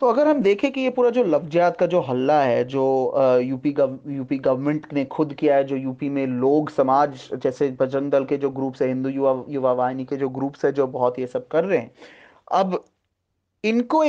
तो 0.00 0.06
अगर 0.06 0.28
हम 0.28 0.40
देखें 0.42 0.70
कि 0.72 0.80
ये 0.80 0.90
पूरा 0.90 1.10
जो 1.10 1.24
लव 1.24 1.48
जिहाद 1.48 1.76
का 1.76 1.86
जो 1.86 2.00
हल्ला 2.00 2.42
है 2.42 2.64
जो 2.64 2.84
यूपी 3.40 3.72
गव, 3.72 3.98
यूपी 4.08 4.38
गवर्नमेंट 4.38 4.86
ने 4.94 5.04
खुद 5.04 5.34
किया 5.34 5.56
है 5.56 5.64
जो 5.64 5.76
यूपी 5.76 6.08
में 6.08 6.26
लोग 6.26 6.70
समाज 6.70 7.28
जैसे 7.34 7.76
बजरंग 7.80 8.10
दल 8.10 8.24
के 8.24 8.36
जो 8.36 8.50
ग्रुप्स 8.50 8.82
है 8.82 8.88
हिंदू 8.88 9.08
युवा 9.08 9.42
युवा 9.48 9.72
वाहिनी 9.72 10.04
के 10.04 10.16
जो 10.16 10.28
ग्रुप्स 10.30 10.64
है 10.64 10.72
जो 10.72 10.86
बहुत 10.88 11.18
ये 11.18 11.26
सब 11.26 11.46
कर 11.48 11.64
रहे 11.64 11.78
हैं 11.78 11.90
अब 12.52 12.82
इनको 13.64 14.02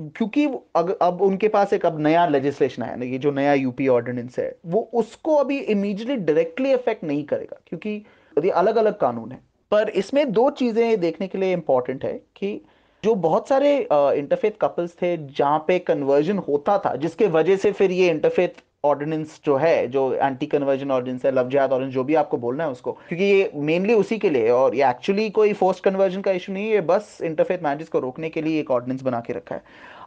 क्योंकि 0.00 0.44
अग, 0.76 0.90
अब 1.02 1.20
उनके 1.22 1.48
पास 1.48 1.72
एक 1.72 1.86
अब 1.86 2.00
नया 2.00 2.26
लेजिस्लेशन 2.26 2.82
आया 2.82 2.96
ना 2.96 3.04
ये 3.04 3.18
जो 3.18 3.30
नया 3.30 3.52
यूपी 3.54 3.88
ऑर्डिनेंस 3.88 4.38
है 4.38 4.54
वो 4.66 4.80
उसको 4.94 5.34
अभी 5.36 5.58
इमीजिएटली 5.58 6.16
डायरेक्टली 6.16 6.72
इफ़ेक्ट 6.72 7.04
नहीं 7.04 7.24
करेगा 7.24 7.60
क्योंकि 7.66 7.90
ये 8.36 8.50
अलग 8.50 8.76
अलग 8.76 8.98
कानून 8.98 9.32
है। 9.32 9.38
पर 9.72 9.88
इसमें 9.88 10.32
दो 10.32 10.48
चीज़ें 10.50 11.00
देखने 11.00 11.28
के 11.28 11.38
लिए 11.38 11.52
इंपॉर्टेंट 11.52 12.04
है 12.04 12.12
कि 12.36 12.60
जो 13.02 13.14
बहुत 13.14 13.48
सारे 13.48 13.76
इंटरफेथ 13.92 14.50
कपल्स 14.60 14.94
थे 15.02 15.16
जहाँ 15.16 15.58
पे 15.68 15.78
कन्वर्जन 15.78 16.38
होता 16.38 16.78
था 16.78 16.94
जिसके 16.96 17.26
वजह 17.28 17.56
से 17.56 17.72
फिर 17.72 17.92
ये 17.92 18.10
इंटरफेथ 18.10 18.62
ऑर्डिनेंस 18.84 19.40
जो 19.44 19.56
है, 19.56 19.86
जो 19.88 20.12
एंटी 20.14 20.46
कन्वर्जन 20.46 20.90
ऑर्डिनेंस 20.90 21.24
है 21.24 21.32
लव 21.32 21.48
जिहाद 21.48 21.72
ऑर्डिनेंस 21.72 21.94
जो 21.94 22.04
भी 22.04 22.14
आपको 22.14 22.36
बोलना 22.36 22.64
है 22.64 22.70
उसको। 22.70 22.92
क्योंकि 22.92 23.24
ये 23.24 23.50
मेनली 23.54 23.94
उसी 23.94 24.18
के 24.18 24.30
लिए 24.30 24.50
और 24.50 24.74
ये 24.74 24.88
एक्चुअली 24.90 25.30
कोई 25.30 25.52
फोर्स 25.52 25.80
कन्वर्जन 25.80 26.20
का 26.20 26.30
इशू 26.30 26.52
नहीं 26.52 26.70
है 26.70 26.80
बस 26.80 27.18
इंटरफेथ 27.22 27.58
मैरिज 27.62 27.88
को 27.88 27.98
रोकने 27.98 28.28
के 28.28 28.42
लिए 28.42 28.60
एक 28.60 28.70
ऑर्डिनेंस 28.70 29.02
बना 29.02 29.20
के 29.20 29.32
रखा 29.32 29.54
है। 29.54 29.62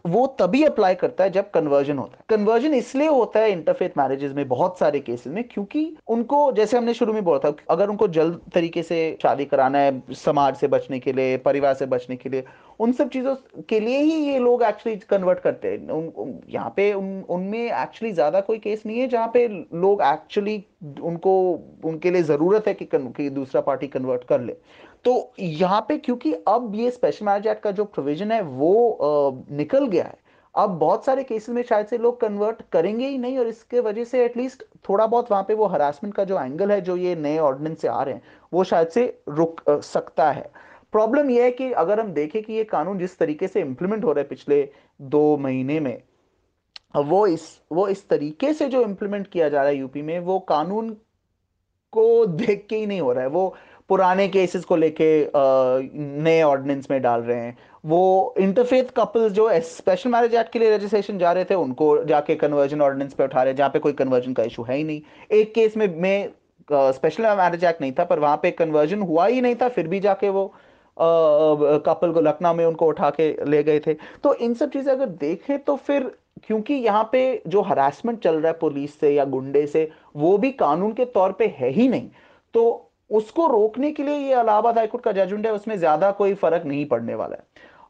वो 0.06 0.26
तभी 0.40 0.64
अप्लाई 0.64 0.96
करता 0.96 1.24
है 1.24 1.30
जब 1.30 1.50
कन्वर्जन 1.52 1.98
होता 1.98 2.18
है। 2.18 2.38
कन्वर्जन 2.38 2.74
इसलिए 2.74 3.08
होता 3.08 3.40
है 3.40 3.52
इंटरफेथ 3.52 3.90
मैरिजेस 3.98 4.32
में 4.32 4.48
बहुत 4.48 4.80
सारे 4.80 5.00
केसेस 5.00 5.34
में 5.34 5.44
क्योंकि 5.44 5.98
उनको, 6.08 6.52
जैसे 6.52 6.78
हमने 6.78 6.94
शुरू 6.94 7.14
में 7.14 7.24
बोला 7.24 7.40
था, 7.40 7.56
अगर 7.70 7.90
उनको 7.90 8.08
जल्द 8.08 8.40
तरीके 8.54 8.84
से 8.84 9.18
शादी 9.22 9.46
कराना 9.46 9.80
है, 9.80 10.04
समाज 10.12 10.56
से 10.56 10.68
बचने 10.68 11.00
के 11.00 11.14
लिए, 11.14 11.38
परिवार 11.38 11.74
से 11.74 11.86
बचने 11.86 12.16
के 12.16 12.30
लिए 12.30 12.44
उन 12.80 12.92
सब 12.92 13.10
चीज़ों 13.10 13.36
के 13.70 13.80
लिए 13.80 14.00
ही 14.00 14.14
ये 14.26 14.40
लोग 14.40 14.64
एक्चुअली 14.64 14.96
कन्वर्ट 15.10 15.40
करते 15.40 15.68
हैं। 15.68 15.90
उन, 15.90 16.40
यहाँ 16.50 16.74
पे 16.76 16.92
उन 16.94 17.24
उनमें 17.30 17.60
एक्चुअली 17.60 18.14
ज़्यादा 18.14 18.42
कोई 18.42 18.58
केस 18.60 18.84
नहीं 18.86 19.00
है 19.00 19.08
जहाँ 19.08 19.28
पे 19.34 19.48
लोग 19.76 20.02
एक्चुअली 20.04 20.64
उनको 21.02 21.34
उनके 21.86 22.12
लिए 22.12 22.24
ज़रूरत 22.24 22.68
है 22.68 22.74
कि, 22.74 22.88
कि 22.94 23.30
दूसरा 23.30 23.62
पार्टी 23.62 23.88
कन्वर्ट 23.88 24.24
कर 24.24 24.42
ले। 24.42 24.56
तो 25.06 25.34
यहाँ 25.40 25.86
पे 25.88 25.98
क्योंकि 25.98 26.34
अब 26.48 26.72
ये 26.76 26.92
स्पेशल 26.92 27.26
मैरिज 27.26 27.48
एक्ट 27.48 27.62
का 27.64 27.72
जो 27.72 27.86
प्रोविज़न 27.86 28.32
है 28.32 28.42
वो 28.42 28.92
आ, 28.92 29.56
निकल 29.56 29.88
गया 29.88 30.04
है। 30.04 30.24
अब 30.56 30.78
बहुत 30.80 31.06
सारे 31.06 31.24
केसेस 31.24 31.50
में 31.50 31.62
शायद 31.64 31.88
से 31.88 31.98
लोग 31.98 32.20
कन्वर्ट 32.20 32.62
करेंगे 32.72 33.08
ही 33.08 33.18
नहीं 33.18 33.38
और 33.38 33.48
इसके 33.48 33.80
वजह 33.80 34.04
से 34.04 34.24
एटलीस्ट 34.26 34.64
थोड़ा 34.90 35.06
बहुत 35.06 35.32
वहाँ 35.32 35.44
पे 35.44 35.54
वो 35.54 35.66
हरासमेंट 35.68 36.14
का 36.16 36.24
जो 36.24 36.40
एंगल 36.42 36.72
है 36.72 36.80
जो 36.82 36.96
ये 36.98 37.16
नए 37.16 37.38
ऑर्डिनेंस 37.40 37.82
से 37.82 37.88
आ 37.88 38.02
रहे 38.04 38.14
हैं 38.16 38.22
वो 38.54 38.64
शायद 38.64 38.88
से 38.88 39.06
रुक 39.30 39.62
आ, 39.70 39.80
सकता 39.80 40.30
है। 40.32 40.50
प्रॉब्लम 40.96 41.30
यह 41.30 41.44
है 41.44 41.52
कि 41.52 41.72
अगर 41.74 42.00
हम 42.00 42.12
देखें 42.14 42.42
कि 42.44 42.54
ये 42.54 42.64
कानून 42.66 43.00
जिस 43.00 43.18
तरीके 43.20 43.48
से 43.48 43.62
इम्प्लीमेंट 43.62 44.04
हो 44.04 44.12
रहा 44.12 44.22
है 44.22 44.28
पिछले 44.28 44.68
दो 45.14 45.26
महीने 45.38 45.80
में 45.80 45.98
वो 46.98 47.26
इस 47.28 47.48
वो 47.72 47.88
इस 47.88 48.08
तरीके 48.10 48.54
से 48.54 48.68
जो 48.68 48.82
इम्प्लीमेंट 48.82 49.28
किया 49.28 49.48
जा 49.50 49.62
रहा 49.62 49.70
है 49.70 49.78
यूपी 49.78 50.02
में, 50.02 50.20
वो 50.20 50.40
कानून 50.50 50.90
को 51.94 52.26
देख 52.26 52.66
के 52.70 52.76
ही 52.76 52.86
नहीं 52.86 53.02
हो 53.02 53.12
रहा 53.14 53.24
है। 53.24 53.30
वो 53.30 53.56
पुराने 53.90 54.28
केसेस 54.28 54.64
को 54.66 54.76
लेके 54.76 55.08
नए 56.24 56.42
ऑर्डिनेंस 56.44 56.88
में 56.92 57.02
डाल 57.02 57.22
रहे 57.22 57.40
हैं। 57.40 57.58
वो 57.86 58.34
इंटरफेथ 58.40 58.94
कपल्स 58.98 59.32
जो 59.32 59.50
स्पेशल 59.64 60.10
मैरिज 60.10 60.36
एक्ट 60.36 60.52
के 60.52 60.60
लिए 60.60 60.76
रजिस्ट्रेशन 60.76 61.18
जा 61.18 61.32
रहे 61.32 61.46
थे, 61.46 61.56
उनको 61.56 62.04
जाके 62.06 62.36
कन्वर्जन 62.36 62.82
ऑर्डिनेंस 62.82 63.14
पे 63.14 63.24
उठा 63.24 63.44
रहे 63.44 63.52
हैं, 63.52 63.58
जहाँ 63.58 63.70
पे 63.70 63.80
कोई 63.80 63.94
कन्वर्जन 63.94 64.34
का 64.34 64.44
इशू 64.44 64.64
है 64.64 64.78
ही 64.78 64.84
नहीं। 64.84 65.02
एक 65.32 65.54
केस 65.56 65.78
में, 65.78 65.88
मैं 65.98 66.30
स्पेशल 66.94 67.24
मैरिज 67.38 67.64
एक्ट 67.64 67.82
नहीं 67.82 67.92
था, 67.92 68.04
पर 68.04 68.20
वहाँ 68.20 68.40
पे 68.44 68.52
कन्वर्जन 68.54 69.02
हुआ 69.04 69.26
ही 69.28 69.42
नहीं 69.42 69.56
था, 69.56 69.70
फिर 69.70 69.88
भी 69.88 70.00
जाके 70.00 70.30
वो 70.30 70.54
कपल 70.98 72.12
को 72.12 72.22
लखनऊ 72.22 72.54
में 72.54 72.66
उनको 72.66 72.88
उठा 72.88 73.10
के 73.12 73.36
ले 73.46 73.64
गए 73.64 73.80
थे। 73.80 73.94
तो 74.24 74.34
इन 74.36 74.54
सब 74.54 74.72
चीज़ें 74.72 74.92
अगर 74.94 75.06
देखें 75.06 75.58
तो 75.60 75.76
फिर 75.78 76.12
क्योंकि 76.44 76.74
यहाँ 76.76 77.10
पे 77.12 77.42
जो 77.48 77.62
हरासमेंट 77.64 78.20
चल 78.24 78.36
रहा 78.36 78.48
है 78.48 78.58
पुलिस 78.60 79.00
से 79.00 79.14
या 79.14 79.26
गुंडे 79.26 79.66
से, 79.68 79.90
वो 80.16 80.38
भी 80.38 80.52
कानून 80.54 80.94
के 80.94 81.06
तौर 81.08 81.32
पे 81.32 81.46
है 81.58 81.70
ही 81.70 81.88
नहीं। 81.88 82.10
तो 82.54 82.92
उसको 83.10 83.48
रोकने 83.48 83.92
के 83.92 84.04
लिए 84.04 84.16
ये 84.16 84.32
इलाहाबाद 84.32 84.78
हाईकोर्ट 84.78 85.04
का 85.04 85.12
जजमेंट 85.14 85.46
है, 85.46 85.54
उसमें 85.54 85.78
ज़्यादा 85.78 86.12
कोई 86.14 86.34
फ़र्क 86.36 86.66
नहीं 86.66 86.86
पड़ने 86.86 87.16
वाला 87.16 87.36
है। 87.36 87.44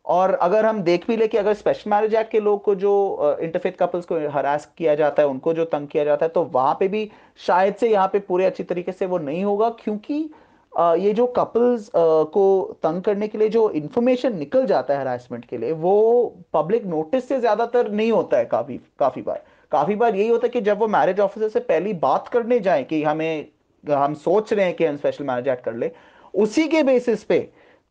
और 0.05 0.33
अगर 0.33 0.65
हम 0.65 0.81
देख 0.83 1.07
भी 1.07 1.15
ले 1.17 1.27
कि 1.27 1.37
अगर 1.37 1.53
स्पेशल 1.53 1.89
मैरिज 1.89 2.13
एक्ट 2.15 2.31
के 2.31 2.39
लोग 2.39 2.61
को 2.63 2.75
जो 2.75 3.37
इंटरफेथ 3.41 3.71
कपल्स 3.79 4.05
को 4.05 4.15
हरास 4.31 4.69
किया 4.77 4.95
जाता 4.95 5.21
है, 5.21 5.27
उनको 5.27 5.53
जो 5.53 5.65
तंग 5.65 5.87
किया 5.87 6.03
जाता 6.03 6.25
है 6.25 6.31
तो 6.31 6.43
वहाँ 6.45 6.75
पे 6.79 6.87
भी 6.87 7.09
शायद 7.39 7.75
से 7.75 7.89
यहाँ 7.89 8.07
पे 8.07 8.19
पूरे 8.21 8.45
अच्छी 8.45 8.63
तरीके 8.63 8.91
से 8.91 9.05
वो 9.05 9.17
नहीं 9.19 9.43
होगा, 9.43 9.69
क्योंकि 9.79 10.29
ये 10.75 11.11
जो 11.13 11.25
कपल्स 11.35 11.89
को 11.95 12.77
तंग 12.83 13.01
करने 13.01 13.27
के 13.27 13.37
लिए 13.37 13.49
जो 13.49 13.69
इंफॉर्मेशन 13.71 14.35
निकल 14.37 14.65
जाता 14.65 14.93
है 14.93 14.99
हरासमेंट 14.99 15.45
के 15.45 15.57
लिए, 15.57 15.71
वो 15.71 16.35
पब्लिक 16.53 16.85
नोटिस 16.85 17.27
से 17.27 17.39
ज़्यादातर 17.39 17.91
नहीं 17.91 18.11
होता 18.11 18.37
है 18.37 18.45
काफ़ी 18.45 18.79
काफ़ी 18.99 19.21
बार। 19.21 19.43
काफ़ी 19.71 19.95
बार 19.95 20.15
यही 20.15 20.27
होता 20.27 20.47
है 20.47 20.49
कि 20.49 20.61
जब 20.61 20.79
वो 20.79 20.87
मैरिज 20.89 21.19
ऑफिसर 21.19 21.49
से 21.49 21.61
पहली 21.61 21.93
बात 22.01 22.27
करने 22.27 22.59
जाए 22.59 22.83
कि 22.83 23.03
हमें, 23.03 23.47
हम 23.83 24.13
सोच 24.15 24.53
रहे 24.53 24.65
हैं 24.65 24.75
कि 24.75 24.85
हम 24.85 24.97
स्पेशल 24.97 25.25
मैरिज 25.25 25.47
एक्ट 25.47 25.63
कर 25.65 25.73
ले, 25.73 25.91
उसी 26.33 26.67
के 26.67 26.83
बेसिस 26.83 27.23
पे 27.23 27.39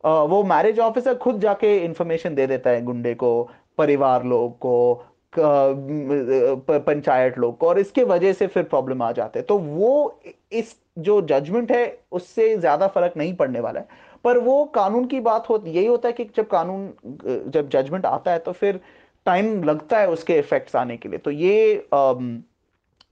वो 0.05 0.43
मैरिज 0.45 0.79
ऑफिसर 0.81 1.15
खुद 1.17 1.41
जाके 1.41 1.77
इंफॉर्मेशन 1.79 2.35
दे 2.35 2.47
देता 2.47 2.71
है 2.71 2.83
गुंडे 2.85 3.15
को, 3.15 3.49
परिवार 3.79 4.25
लोग 4.25 4.59
को 4.59 5.05
पंचायत 5.35 7.39
लोग 7.39 7.59
को, 7.59 7.69
और 7.69 7.79
इसके 7.79 8.05
वजह 8.05 8.33
से 8.33 8.47
फिर 8.47 8.63
प्रॉब्लम 8.65 9.03
आ 9.03 9.13
जाते 9.13 9.39
हैं। 9.39 9.47
तो 9.47 9.59
वो 9.59 10.21
इस 10.53 10.77
जो 10.97 11.21
जजमेंट 11.23 11.73
है 11.73 11.85
उससे 12.13 12.57
ज़्यादा 12.57 12.87
फ़र्क 12.89 13.17
नहीं 13.17 13.35
पड़ने 13.37 13.61
वाला 13.61 13.81
है। 13.81 14.03
पर 14.25 14.39
वो 14.39 14.65
कानून 14.75 15.07
की 15.07 15.21
बात 15.21 15.49
हो 15.49 15.63
यही 15.67 15.87
होता 15.87 16.09
है 16.09 16.13
कि 16.15 16.25
जब 16.37 16.47
कानून 16.49 17.51
जब 17.51 17.69
जजमेंट 17.69 18.07
आता 18.07 18.33
है 18.33 18.39
तो 18.39 18.53
फिर 18.53 18.81
टाइम 19.27 19.63
लगता 19.65 19.99
है 19.99 20.09
उसके 20.09 20.39
इफेक्ट्स 20.39 20.77
आने 20.77 20.97
के 20.97 21.09
लिए। 21.09 21.19
तो 21.19 21.31
ये 21.31 21.75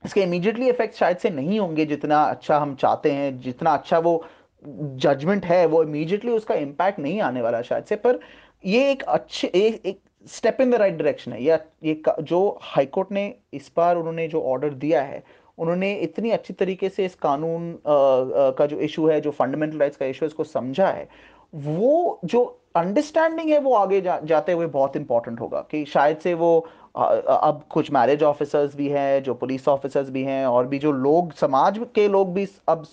इसके 0.03 0.21
इमीडिएटली 0.21 0.69
इफ़ेक्ट 0.69 0.95
शायद 0.95 1.17
से 1.17 1.29
नहीं 1.31 1.59
होंगे 1.59 1.85
जितना 1.85 2.23
अच्छा 2.23 2.57
हम 2.59 2.73
चाहते 2.75 3.11
हैं 3.11 3.39
जितना 3.41 3.73
अच्छा 3.73 3.99
वो 3.99 4.23
जजमेंट 4.65 5.45
है 5.45 5.65
वो 5.65 5.83
इमीडिएटली 5.83 6.31
उसका 6.31 6.55
इम्पैक्ट 6.55 6.99
नहीं 6.99 7.21
आने 7.21 7.41
वाला 7.41 7.61
शायद 7.61 7.85
से। 7.85 7.95
पर 7.97 8.19
ये 8.65 8.91
एक 8.91 9.03
अच्छे 9.03 9.47
एक, 9.47 9.85
एक 9.85 9.99
step 10.25 10.57
in 10.61 10.71
the 10.71 10.75
right 10.75 10.93
direction 10.93 11.33
है। 11.33 11.43
या 11.43 11.59
ये 11.83 12.01
जो 12.21 12.59
हाईकोर्ट 12.61 13.11
ने 13.11 13.33
इस 13.53 13.71
बार 13.77 13.97
उन्होंने 13.97 14.27
जो 14.27 14.41
ऑर्डर 14.43 14.73
दिया 14.75 15.01
है 15.01 15.23
उन्होंने 15.57 15.93
इतनी 15.93 16.29
अच्छी 16.31 16.53
तरीके 16.53 16.89
से 16.89 17.05
इस 17.05 17.15
कानून 17.15 17.71
आ, 17.71 17.93
आ, 17.93 18.51
का 18.51 18.65
जो 18.65 18.79
इशू 18.79 19.07
है 19.07 19.21
जो 19.21 19.31
फंडामेंटल 19.31 19.77
राइट्स 19.77 19.97
का 19.97 20.05
इशू 20.05 20.25
है 20.25 20.27
इसको 20.27 20.43
समझा 20.43 20.87
है 20.87 21.07
वो 21.53 22.19
जो 22.25 22.59
अंडरस्टैंडिंग 22.75 23.49
है 23.49 23.59
वो 23.59 23.73
आगे 23.75 23.99
जा, 24.01 24.19
जाते 24.23 24.51
हुए 24.51 24.65
बहुत 24.67 24.95
इंपॉर्टेंट 24.95 25.39
होगा 25.39 25.59
कि 25.71 25.83
शायद 25.85 26.17
से 26.17 26.33
वो 26.33 26.57
अब 26.95 27.61
कुछ 27.69 27.91
मैरिज 27.91 28.23
ऑफिसर्स 28.23 28.75
भी 28.75 28.87
हैं 28.89 29.23
जो 29.23 29.33
पुलिस 29.33 29.67
ऑफिसर्स 29.67 30.09
भी 30.09 30.23
हैं 30.23 30.45
और 30.45 30.67
भी 30.67 30.79
जो 30.79 30.91
लोग 30.91 31.31
समाज 31.33 31.79
के 31.95 32.07
लोग 32.07 32.33
भी 32.33 32.47
अब 32.69 32.85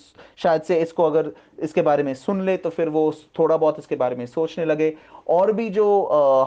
शायद 0.42 0.62
से 0.62 0.80
इसको 0.80 1.04
अगर 1.04 1.30
इसके 1.62 1.82
बारे 1.82 2.02
में 2.02 2.12
सुन 2.14 2.40
ले 2.46 2.56
तो 2.56 2.70
फिर 2.70 2.88
वो 2.88 3.12
थोड़ा 3.38 3.56
बहुत 3.56 3.78
इसके 3.78 3.96
बारे 3.96 4.16
में 4.16 4.25
सोचने 4.26 4.64
लगे। 4.64 4.92
और 5.28 5.52
भी 5.52 5.68
जो 5.70 5.87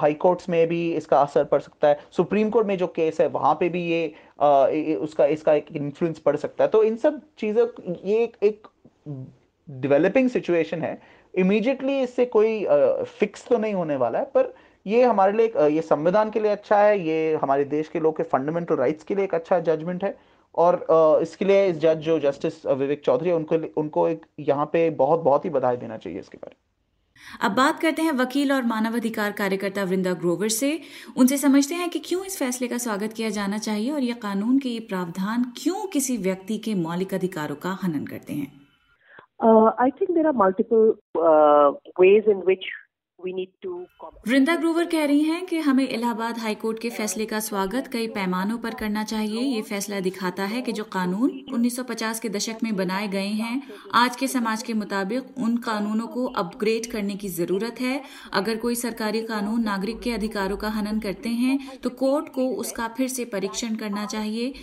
हाई 0.01 0.13
कोर्ट्स 0.13 0.49
में 0.49 0.67
भी 0.67 0.81
इसका 0.95 1.21
असर 1.21 1.43
पड़ 1.43 1.61
सकता 1.61 1.87
है 1.87 1.99
सुप्रीम 2.11 2.49
कोर्ट 2.49 2.67
में 2.67 2.77
जो 2.77 2.87
केस 2.87 3.21
है 3.21 3.27
वहाँ 3.29 3.53
पे 3.59 3.69
भी 3.69 3.83
ये 3.83 4.13
आ, 4.41 4.65
उसका 4.97 5.25
इसका 5.27 5.53
एक 5.53 5.65
इन्फ्लुएंस 5.75 6.19
पड़ 6.19 6.35
सकता 6.35 6.63
है। 6.63 6.69
तो 6.69 6.83
इन 6.83 6.95
सब 6.97 7.21
चीज़ों 7.37 7.67
ये 8.05 8.23
एक, 8.23 8.37
एक 8.43 8.67
डेवलपिंग 9.67 10.29
सिचुएशन 10.29 10.81
है। 10.81 10.97
इमीडिएटली 11.33 11.99
इससे 12.01 12.25
कोई 12.27 12.65
फिक्स 13.19 13.47
तो 13.47 13.57
नहीं 13.57 13.73
होने 13.73 13.95
वाला 13.95 14.19
है, 14.19 14.25
पर 14.25 14.53
ये 14.85 15.03
हमारे 15.03 15.33
लिए 15.33 15.69
ये 15.69 15.81
संविधान 15.83 16.29
के 16.29 16.39
लिए 16.39 16.51
अच्छा 16.51 16.77
है, 16.77 16.99
ये 16.99 17.35
हमारे 17.41 17.65
देश 17.65 17.89
के 17.89 17.99
लोग 17.99 18.17
के 18.17 18.23
फंडामेंटल 18.25 18.75
राइट्स 18.75 19.03
के 19.03 19.15
लिए 19.15 19.23
एक 19.25 19.35
अच्छा 19.35 19.59
जजमेंट 19.61 20.03
है, 20.03 20.17
और 20.55 20.85
इसके 21.21 21.45
लिए 21.45 21.65
इस 21.67 21.77
जज 21.77 21.97
जो 21.99 22.19
जस्टिस 22.21 22.65
विवेक 22.67 23.01
चौधरी 23.05 23.29
है, 23.29 23.35
उनको 23.35 23.55
उनको 23.81 24.07
एक 24.09 24.25
यहाँ 24.39 24.65
पे 24.73 24.89
बहुत 24.91 25.19
बहुत 25.21 25.45
ही 25.45 25.49
बधाई 25.49 25.77
देना 25.77 25.97
चाहिए 25.97 26.19
इसके 26.19 26.37
बारे 26.37 26.51
में। 26.51 26.61
अब 27.41 27.55
बात 27.55 27.79
करते 27.79 28.01
हैं 28.01 28.11
वकील 28.13 28.51
और 28.51 28.63
मानवाधिकार 28.63 29.31
कार्यकर्ता 29.31 29.83
वृंदा 29.83 30.13
ग्रोवर 30.15 30.49
से। 30.49 30.79
उनसे 31.17 31.37
समझते 31.37 31.75
हैं 31.75 31.89
कि 31.89 31.99
क्यों 31.99 32.23
इस 32.25 32.37
फैसले 32.37 32.67
का 32.67 32.77
स्वागत 32.77 33.13
किया 33.13 33.29
जाना 33.29 33.57
चाहिए 33.59 33.91
और 33.91 34.01
यह 34.01 34.15
कानून 34.21 34.57
के 34.59 34.69
ये 34.69 34.79
प्रावधान 34.89 35.51
क्यों 35.57 35.85
किसी 35.87 36.17
व्यक्ति 36.19 36.57
के 36.57 36.75
मौलिक 36.75 37.13
अधिकारों 37.13 37.55
का 37.55 37.77
हनन 37.83 38.05
करते 38.05 38.33
हैं? 38.33 38.51
I 39.43 39.91
think 39.91 40.11
there 40.11 40.27
are 40.27 40.33
multiple 40.37 40.93
ways 42.01 42.29
in 42.29 42.43
which 42.47 42.71
Vrinda 43.19 44.55
Grover 44.55 44.85
कह 44.85 45.05
रही 45.05 45.23
हैं 45.23 45.45
कि 45.45 45.59
हमें 45.59 45.87
इलाहाबाद 45.87 46.37
हाईकोर्ट 46.37 46.79
के 46.79 46.89
फैसले 46.89 47.25
का 47.25 47.39
स्वागत 47.39 47.87
कई 47.93 48.07
पैमानों 48.07 48.57
पर 48.57 48.73
करना 48.73 49.03
चाहिए। 49.03 49.41
ये 49.41 49.61
फैसला 49.61 49.99
दिखाता 49.99 50.43
है 50.45 50.61
कि 50.61 50.71
जो 50.71 50.83
कानून 50.93 51.29
1950 51.53 52.19
के 52.19 52.29
दशक 52.29 52.63
में 52.63 52.75
बनाए 52.75 53.07
गए 53.07 53.27
हैं, 53.27 53.61
आज 53.93 54.15
के 54.15 54.27
समाज 54.27 54.63
के 54.63 54.73
मुताबिक 54.73 55.39
उन 55.39 55.55
कानूनों 55.59 56.07
को 56.07 56.25
अपग्रेड 56.35 56.91
करने 56.91 57.15
की 57.15 57.27
ज़रूरत 57.29 57.81
है। 57.81 58.01
अगर 58.33 58.57
कोई 58.57 58.75
सरकारी 58.75 59.21
कानून 59.23 59.61
नागरिक 59.63 59.99
के 60.01 60.11
अधिकारों 60.11 60.57
का 60.57 60.69
हनन 60.69 60.99
करते 60.99 61.29
हैं 61.37 61.59
तो 61.83 61.89
कोर्ट 62.01 62.29
को 62.29 62.49
उसका 62.55 62.87
फिर 62.97 63.07
से 63.09 63.25
परीक्षण 63.27 63.75
करना 63.75 64.05
चाहिए। 64.07 64.53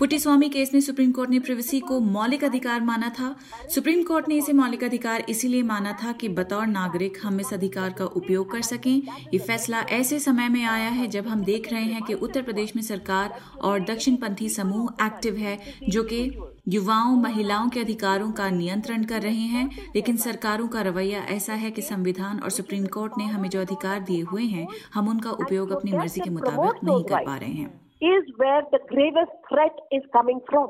पुट्टीस्वामी 0.00 0.48
केस 0.48 0.70
में 0.74 0.80
सुप्रीम 0.80 1.12
कोर्ट 1.12 1.30
ने 1.30 1.38
प्रिवेसी 1.38 1.80
को 1.80 2.00
मौलिक 2.00 2.44
अधिकार 2.44 2.80
माना 2.80 3.08
था। 3.08 3.36
सुप्रीम 3.74 4.02
कोर्ट 4.02 4.28
ने 4.28 4.34
इसे 4.34 4.52
मौलिक 4.52 4.84
अधिकार 4.84 5.24
इसीलिए 5.28 5.62
माना 5.62 5.92
था 5.92 6.12
कि 6.12 6.28
बतौर 6.28 6.66
नागरिक 6.66 7.18
हम 7.22 7.40
इस 7.40 7.52
अधिकार 7.54 7.92
का 7.92 8.04
उपयोग 8.04 8.52
कर 8.52 8.62
सकें। 8.62 9.02
ये 9.34 9.38
फैसला 9.38 9.80
ऐसे 9.80 10.18
समय 10.18 10.48
में 10.48 10.64
आया 10.64 10.88
है 10.88 11.06
जब 11.06 11.26
हम 11.26 11.44
देख 11.44 11.72
रहे 11.72 11.82
हैं 11.82 12.02
कि 12.02 12.14
उत्तर 12.14 12.42
प्रदेश 12.42 12.76
में 12.76 12.82
सरकार 12.82 13.40
और 13.60 13.80
दक्षिणपंथी 13.80 14.48
समूह 14.48 15.06
एक्टिव 15.06 15.36
है, 15.36 15.58
जो 15.88 16.02
कि 16.02 16.38
युवाओं, 16.68 17.16
महिलाओं 17.16 17.68
के 17.68 17.80
अधिकारों 17.80 18.32
का 18.32 18.50
नियंत्रण 18.50 19.04
कर 19.04 19.22
रहे 19.22 19.46
हैं। 19.54 19.70
लेकिन 19.96 20.16
सरकारों 20.16 20.68
का 20.68 20.82
रवैया 20.82 21.20
ऐसा 21.20 21.54
है 21.54 21.70
कि 21.70 21.82
संविधान 21.82 22.38
और 22.38 22.50
सुप्रीम 22.50 22.86
कोर्ट 22.86 23.12
ने 23.18 23.24
हमें 23.24 23.48
जो 23.48 23.60
अधिकार 23.60 24.00
दिए 24.00 24.22
हुए 24.22 24.44
हैं, 24.44 24.66
हम 24.94 25.08
उनका 25.08 25.30
उपयोग 25.30 25.70
अपनी 25.70 25.92
मर्ज़ी 25.92 26.20
के 26.20 26.30
मुताबिक 26.30 26.84
नहीं 26.84 27.04
कर 27.04 27.26
पा 27.26 27.36
रहे 27.36 27.52
हैं। 27.52 27.89
Is 28.02 28.22
where 28.36 28.62
the 28.72 28.78
gravest 28.92 29.34
threat 29.48 29.76
is 29.92 30.02
coming 30.16 30.40
from. 30.50 30.68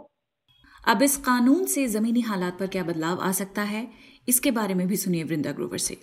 अब 0.89 1.03
इस 1.03 1.17
कानून 1.17 1.65
से 1.65 1.87
जमीनी 1.87 2.21
हालात 2.21 2.59
पर 2.59 2.67
क्या 2.67 2.85
बदलाव 2.85 3.19
आ 3.21 3.33
सकता 3.33 3.63
है? 3.63 3.89
इसके 4.29 4.51
बारे 4.51 4.75
में 4.75 4.89
भी 4.89 4.97
सुनिए 4.97 5.25
वृंदा 5.25 5.53
ग्रोवर 5.53 5.79
से। 5.79 5.95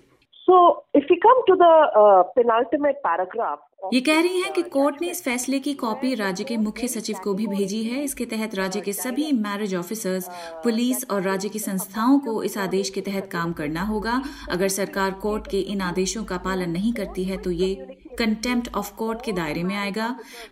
So, 0.50 0.58
if 0.96 1.04
we 1.10 1.16
come 1.20 1.40
to 1.48 1.56
the 1.56 1.72
uh, 2.02 2.24
penultimate 2.38 3.00
paragraph, 3.06 3.60
ये 3.94 4.02
कह 4.02 4.20
रही 4.22 4.42
हैं 4.42 4.54
कि 4.54 4.62
कोर्ट 4.62 5.02
ने 5.02 5.10
इस 5.10 5.24
फैसले 5.24 5.60
की 5.60 5.74
कॉपी 5.74 6.16
राज्य 6.16 6.44
के 6.44 6.58
मुख्य 6.58 6.88
सचिव 6.88 7.16
को 7.24 7.34
भी 7.34 7.48
भेजी 7.48 7.84
है। 7.84 8.04
इसके 8.04 8.26
तहत 8.26 8.56
राज्य 8.56 8.82
के 8.82 8.94
सभी 8.94 9.32
मैरिज 9.32 9.76
ऑफिसर्स 9.76 10.30
पुलिस 10.64 11.10
और 11.10 11.22
राज्य 11.22 11.50
की 11.50 11.60
संस्थाओं 11.60 12.20
को 12.20 12.44
इस 12.44 12.58
आदेश 12.58 12.90
के 12.90 13.02
तहत 13.02 13.30
काम 13.32 13.54
करना 13.54 13.82
होगा। 13.82 14.22
अगर 14.50 14.68
सरकार 14.68 15.12
कोर्ट 15.12 15.48
के 15.48 15.60
इन 15.60 15.82
आदेशों 15.82 16.24
का 16.24 16.38
पालन 16.38 16.70
नहीं 16.70 16.94
करती 16.94 17.24
है 17.24 17.38
तो 17.38 17.52
ये 17.52 17.97
कंटेम्प्ट 18.20 18.74
ऑफ़ 18.76 18.94
कोर्ट 18.96 19.22
के 19.26 19.32
दायरे 19.32 19.64
में 19.64 19.76
आएगा। 19.76 20.08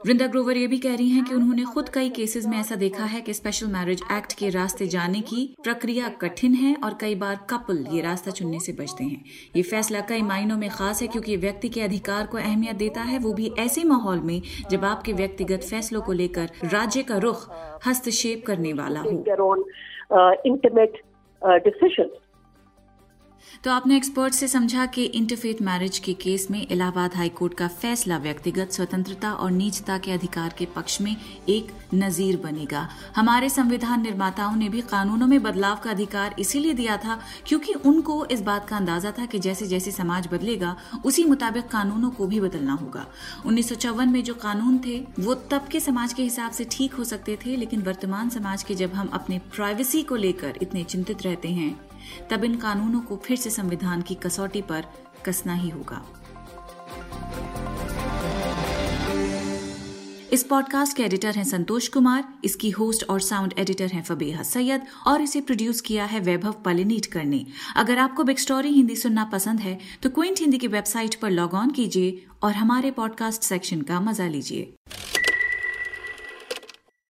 वृंदा 0.06 0.28
ग्रोवर 0.28 0.58
ये 0.58 0.68
भी 0.68 0.78
कह 0.80 0.96
रही 0.96 1.10
हैं 1.10 1.24
कि 1.26 1.34
उन्होंने 1.36 1.64
खुद 1.66 1.90
कई 1.90 2.10
केसेस 2.10 2.46
में 2.46 2.58
ऐसा 2.58 2.76
देखा 2.76 3.04
है 3.06 3.22
कि 3.22 3.34
स्पेशल 3.34 3.68
मैरिज 3.68 4.02
एक्ट 4.12 4.34
के 4.34 4.50
रास्ते 4.50 4.88
जाने 4.88 5.22
की 5.22 5.46
प्रक्रिया 5.64 6.10
कठिन 6.22 6.54
है 6.54 6.76
और 6.84 6.98
कई 7.02 7.16
बार 7.16 7.40
कपल 7.50 7.86
ये 7.92 8.02
रास्ता 8.02 8.32
चुनने 8.32 8.60
से 8.60 8.74
बचते 8.74 9.04
हैं। 9.04 9.24
ये 9.56 9.62
फैसला 9.64 10.00
कई 10.10 10.22
मायनों 10.24 10.58
में 10.58 10.70
खास 10.70 11.02
है 11.02 11.08
क्योंकि 11.08 11.36
व्यक्ति 11.38 11.70
के 11.70 11.82
अधिकार 11.82 12.28
को 12.28 12.38
अहमियत 12.38 12.76
देता 12.76 13.02
है। 13.02 13.20
वो 13.20 13.34
भी 13.34 13.52
ऐसे 13.60 13.84
माहौल 13.84 14.20
में 14.22 14.42
जब 14.72 14.86
आपके 14.86 15.14
व्यक्तिगत 15.14 15.64
फैसलों 15.64 16.02
को 16.02 16.12
लेकर 16.14 16.50
राज्य 16.66 17.04
का 17.04 17.18
रुख 17.18 17.50
हस्तक्षेप 17.88 18.44
करने 18.48 18.74
वाला 18.74 19.00
हो। 19.00 19.10
इंटीमेट 20.46 21.02
डिसीज़न 21.42 22.10
तो 23.64 23.72
आपने 23.72 23.96
एक्सपर्ट 23.98 24.34
से 24.34 24.48
समझा 24.48 24.86
कि 24.86 25.04
इंटरफेथ 25.04 25.62
मैरिज 25.62 25.98
के 26.00 26.14
केस 26.14 26.48
में 26.52 26.68
इलाहाबाद 26.68 27.16
हाईकोर्ट 27.16 27.54
का 27.54 27.68
फैसला 27.68 28.18
व्यक्तिगत 28.18 28.72
स्वतंत्रता 28.72 29.32
और 29.34 29.52
निजता 29.52 29.98
के 29.98 30.12
अधिकार 30.12 30.54
के 30.58 30.66
पक्ष 30.66 31.00
में 31.02 31.16
एक 31.50 31.72
नजीर 31.94 32.38
बनेगा। 32.38 32.88
हमारे 33.16 33.50
संविधान 33.50 34.02
निर्माताओं 34.02 34.56
ने 34.56 34.70
भी 34.70 34.82
कानूनों 34.82 35.28
में 35.28 35.42
बदलाव 35.44 35.80
का 35.84 35.92
अधिकार 35.92 36.36
इसीलिए 36.40 36.74
दिया 36.74 36.98
था 36.98 37.20
क्योंकि 37.48 37.74
उनको 37.74 38.26
इस 38.26 38.42
बात 38.42 38.68
का 38.70 38.78
अंदाज़ा 38.78 39.12
था 39.12 39.26
कि 39.26 39.40
जैसे 39.40 39.68
जैसे 39.68 39.92
समाज 39.92 40.28
बदलेगा, 40.28 40.76
उसी 41.06 41.24
मुताबिक 41.24 41.68
कानूनों 41.68 42.10
को 42.10 42.28
भी 42.28 42.40
बदलना 42.40 42.74
होगा। 42.74 43.06
उन्नीस 43.46 43.72
में 43.86 44.24
जो 44.24 44.34
कानून 44.34 44.78
थे, 44.86 45.00
वो 45.20 45.34
तब 45.34 45.68
के 45.68 45.80
समाज 45.80 46.14
के 46.14 46.24
हिसाब 46.24 46.52
से 46.52 46.66
ठीक 46.72 46.94
हो 46.94 47.04
सकते 47.04 47.38
थे, 47.46 47.56
लेकिन 47.56 47.82
वर्तमान 47.82 48.30
समाज 48.30 48.64
के 48.64 48.76
जब 48.76 48.94
हम 48.94 49.08
अपने 49.14 49.40
प्राइवेसी 49.56 50.04
को 50.04 50.16
लेकर 50.16 50.60
इतने 50.62 50.84
चिंतित 50.84 51.24
रहते 51.24 51.50
हैं 51.50 51.95
तब 52.30 52.44
इन 52.44 52.56
कानूनों 52.56 53.02
को 53.02 53.22
फिर 53.26 53.38
से 53.38 53.50
संविधान 53.50 54.02
की 54.02 54.16
कसौटी 54.16 54.62
पर 54.62 54.86
कसना 55.26 55.54
ही 55.54 55.70
होगा। 55.70 56.06
इस 60.34 60.44
पॉडकास्ट 60.44 60.96
के 60.98 61.04
एडिटर 61.04 61.36
हैं 61.36 61.44
संतोष 61.44 61.88
कुमार, 61.88 62.24
इसकी 62.44 62.70
होस्ट 62.70 63.04
और 63.10 63.20
साउंड 63.22 63.54
एडिटर 63.60 63.92
हैं 63.92 64.04
फबीहा 64.04 64.44
सैयद, 64.44 64.82
और 65.08 65.22
इसे 65.22 65.42
प्रोड्यूस 65.42 65.82
किया 65.82 66.06
है 66.06 66.20
वैभव 66.20 66.56
पलिनीट 66.66 67.16
ने। 67.18 67.46
अगर 67.76 68.00
आपको 68.00 68.24
बिग 68.24 68.38
स्टोरी 68.38 68.70
हिंदी 68.70 68.96
सुनना 68.96 69.24
पसंद 69.24 69.60
है 69.60 69.78
तो 70.04 70.10
क्विंट 70.10 70.40
हिंदी 70.40 70.58
की 70.58 70.68
वेबसाइट 70.68 71.16
पर 71.16 71.32
लॉग 71.32 71.54
ऑन 71.54 71.72
कीजिए 71.72 72.26
और 72.44 72.54
हमारे 72.54 72.92
पॉडकास्ट 72.92 73.44
सेक्शन 73.44 73.82
का 73.82 74.00
मज़ा 74.00 74.28
लीजिए। 74.28 74.74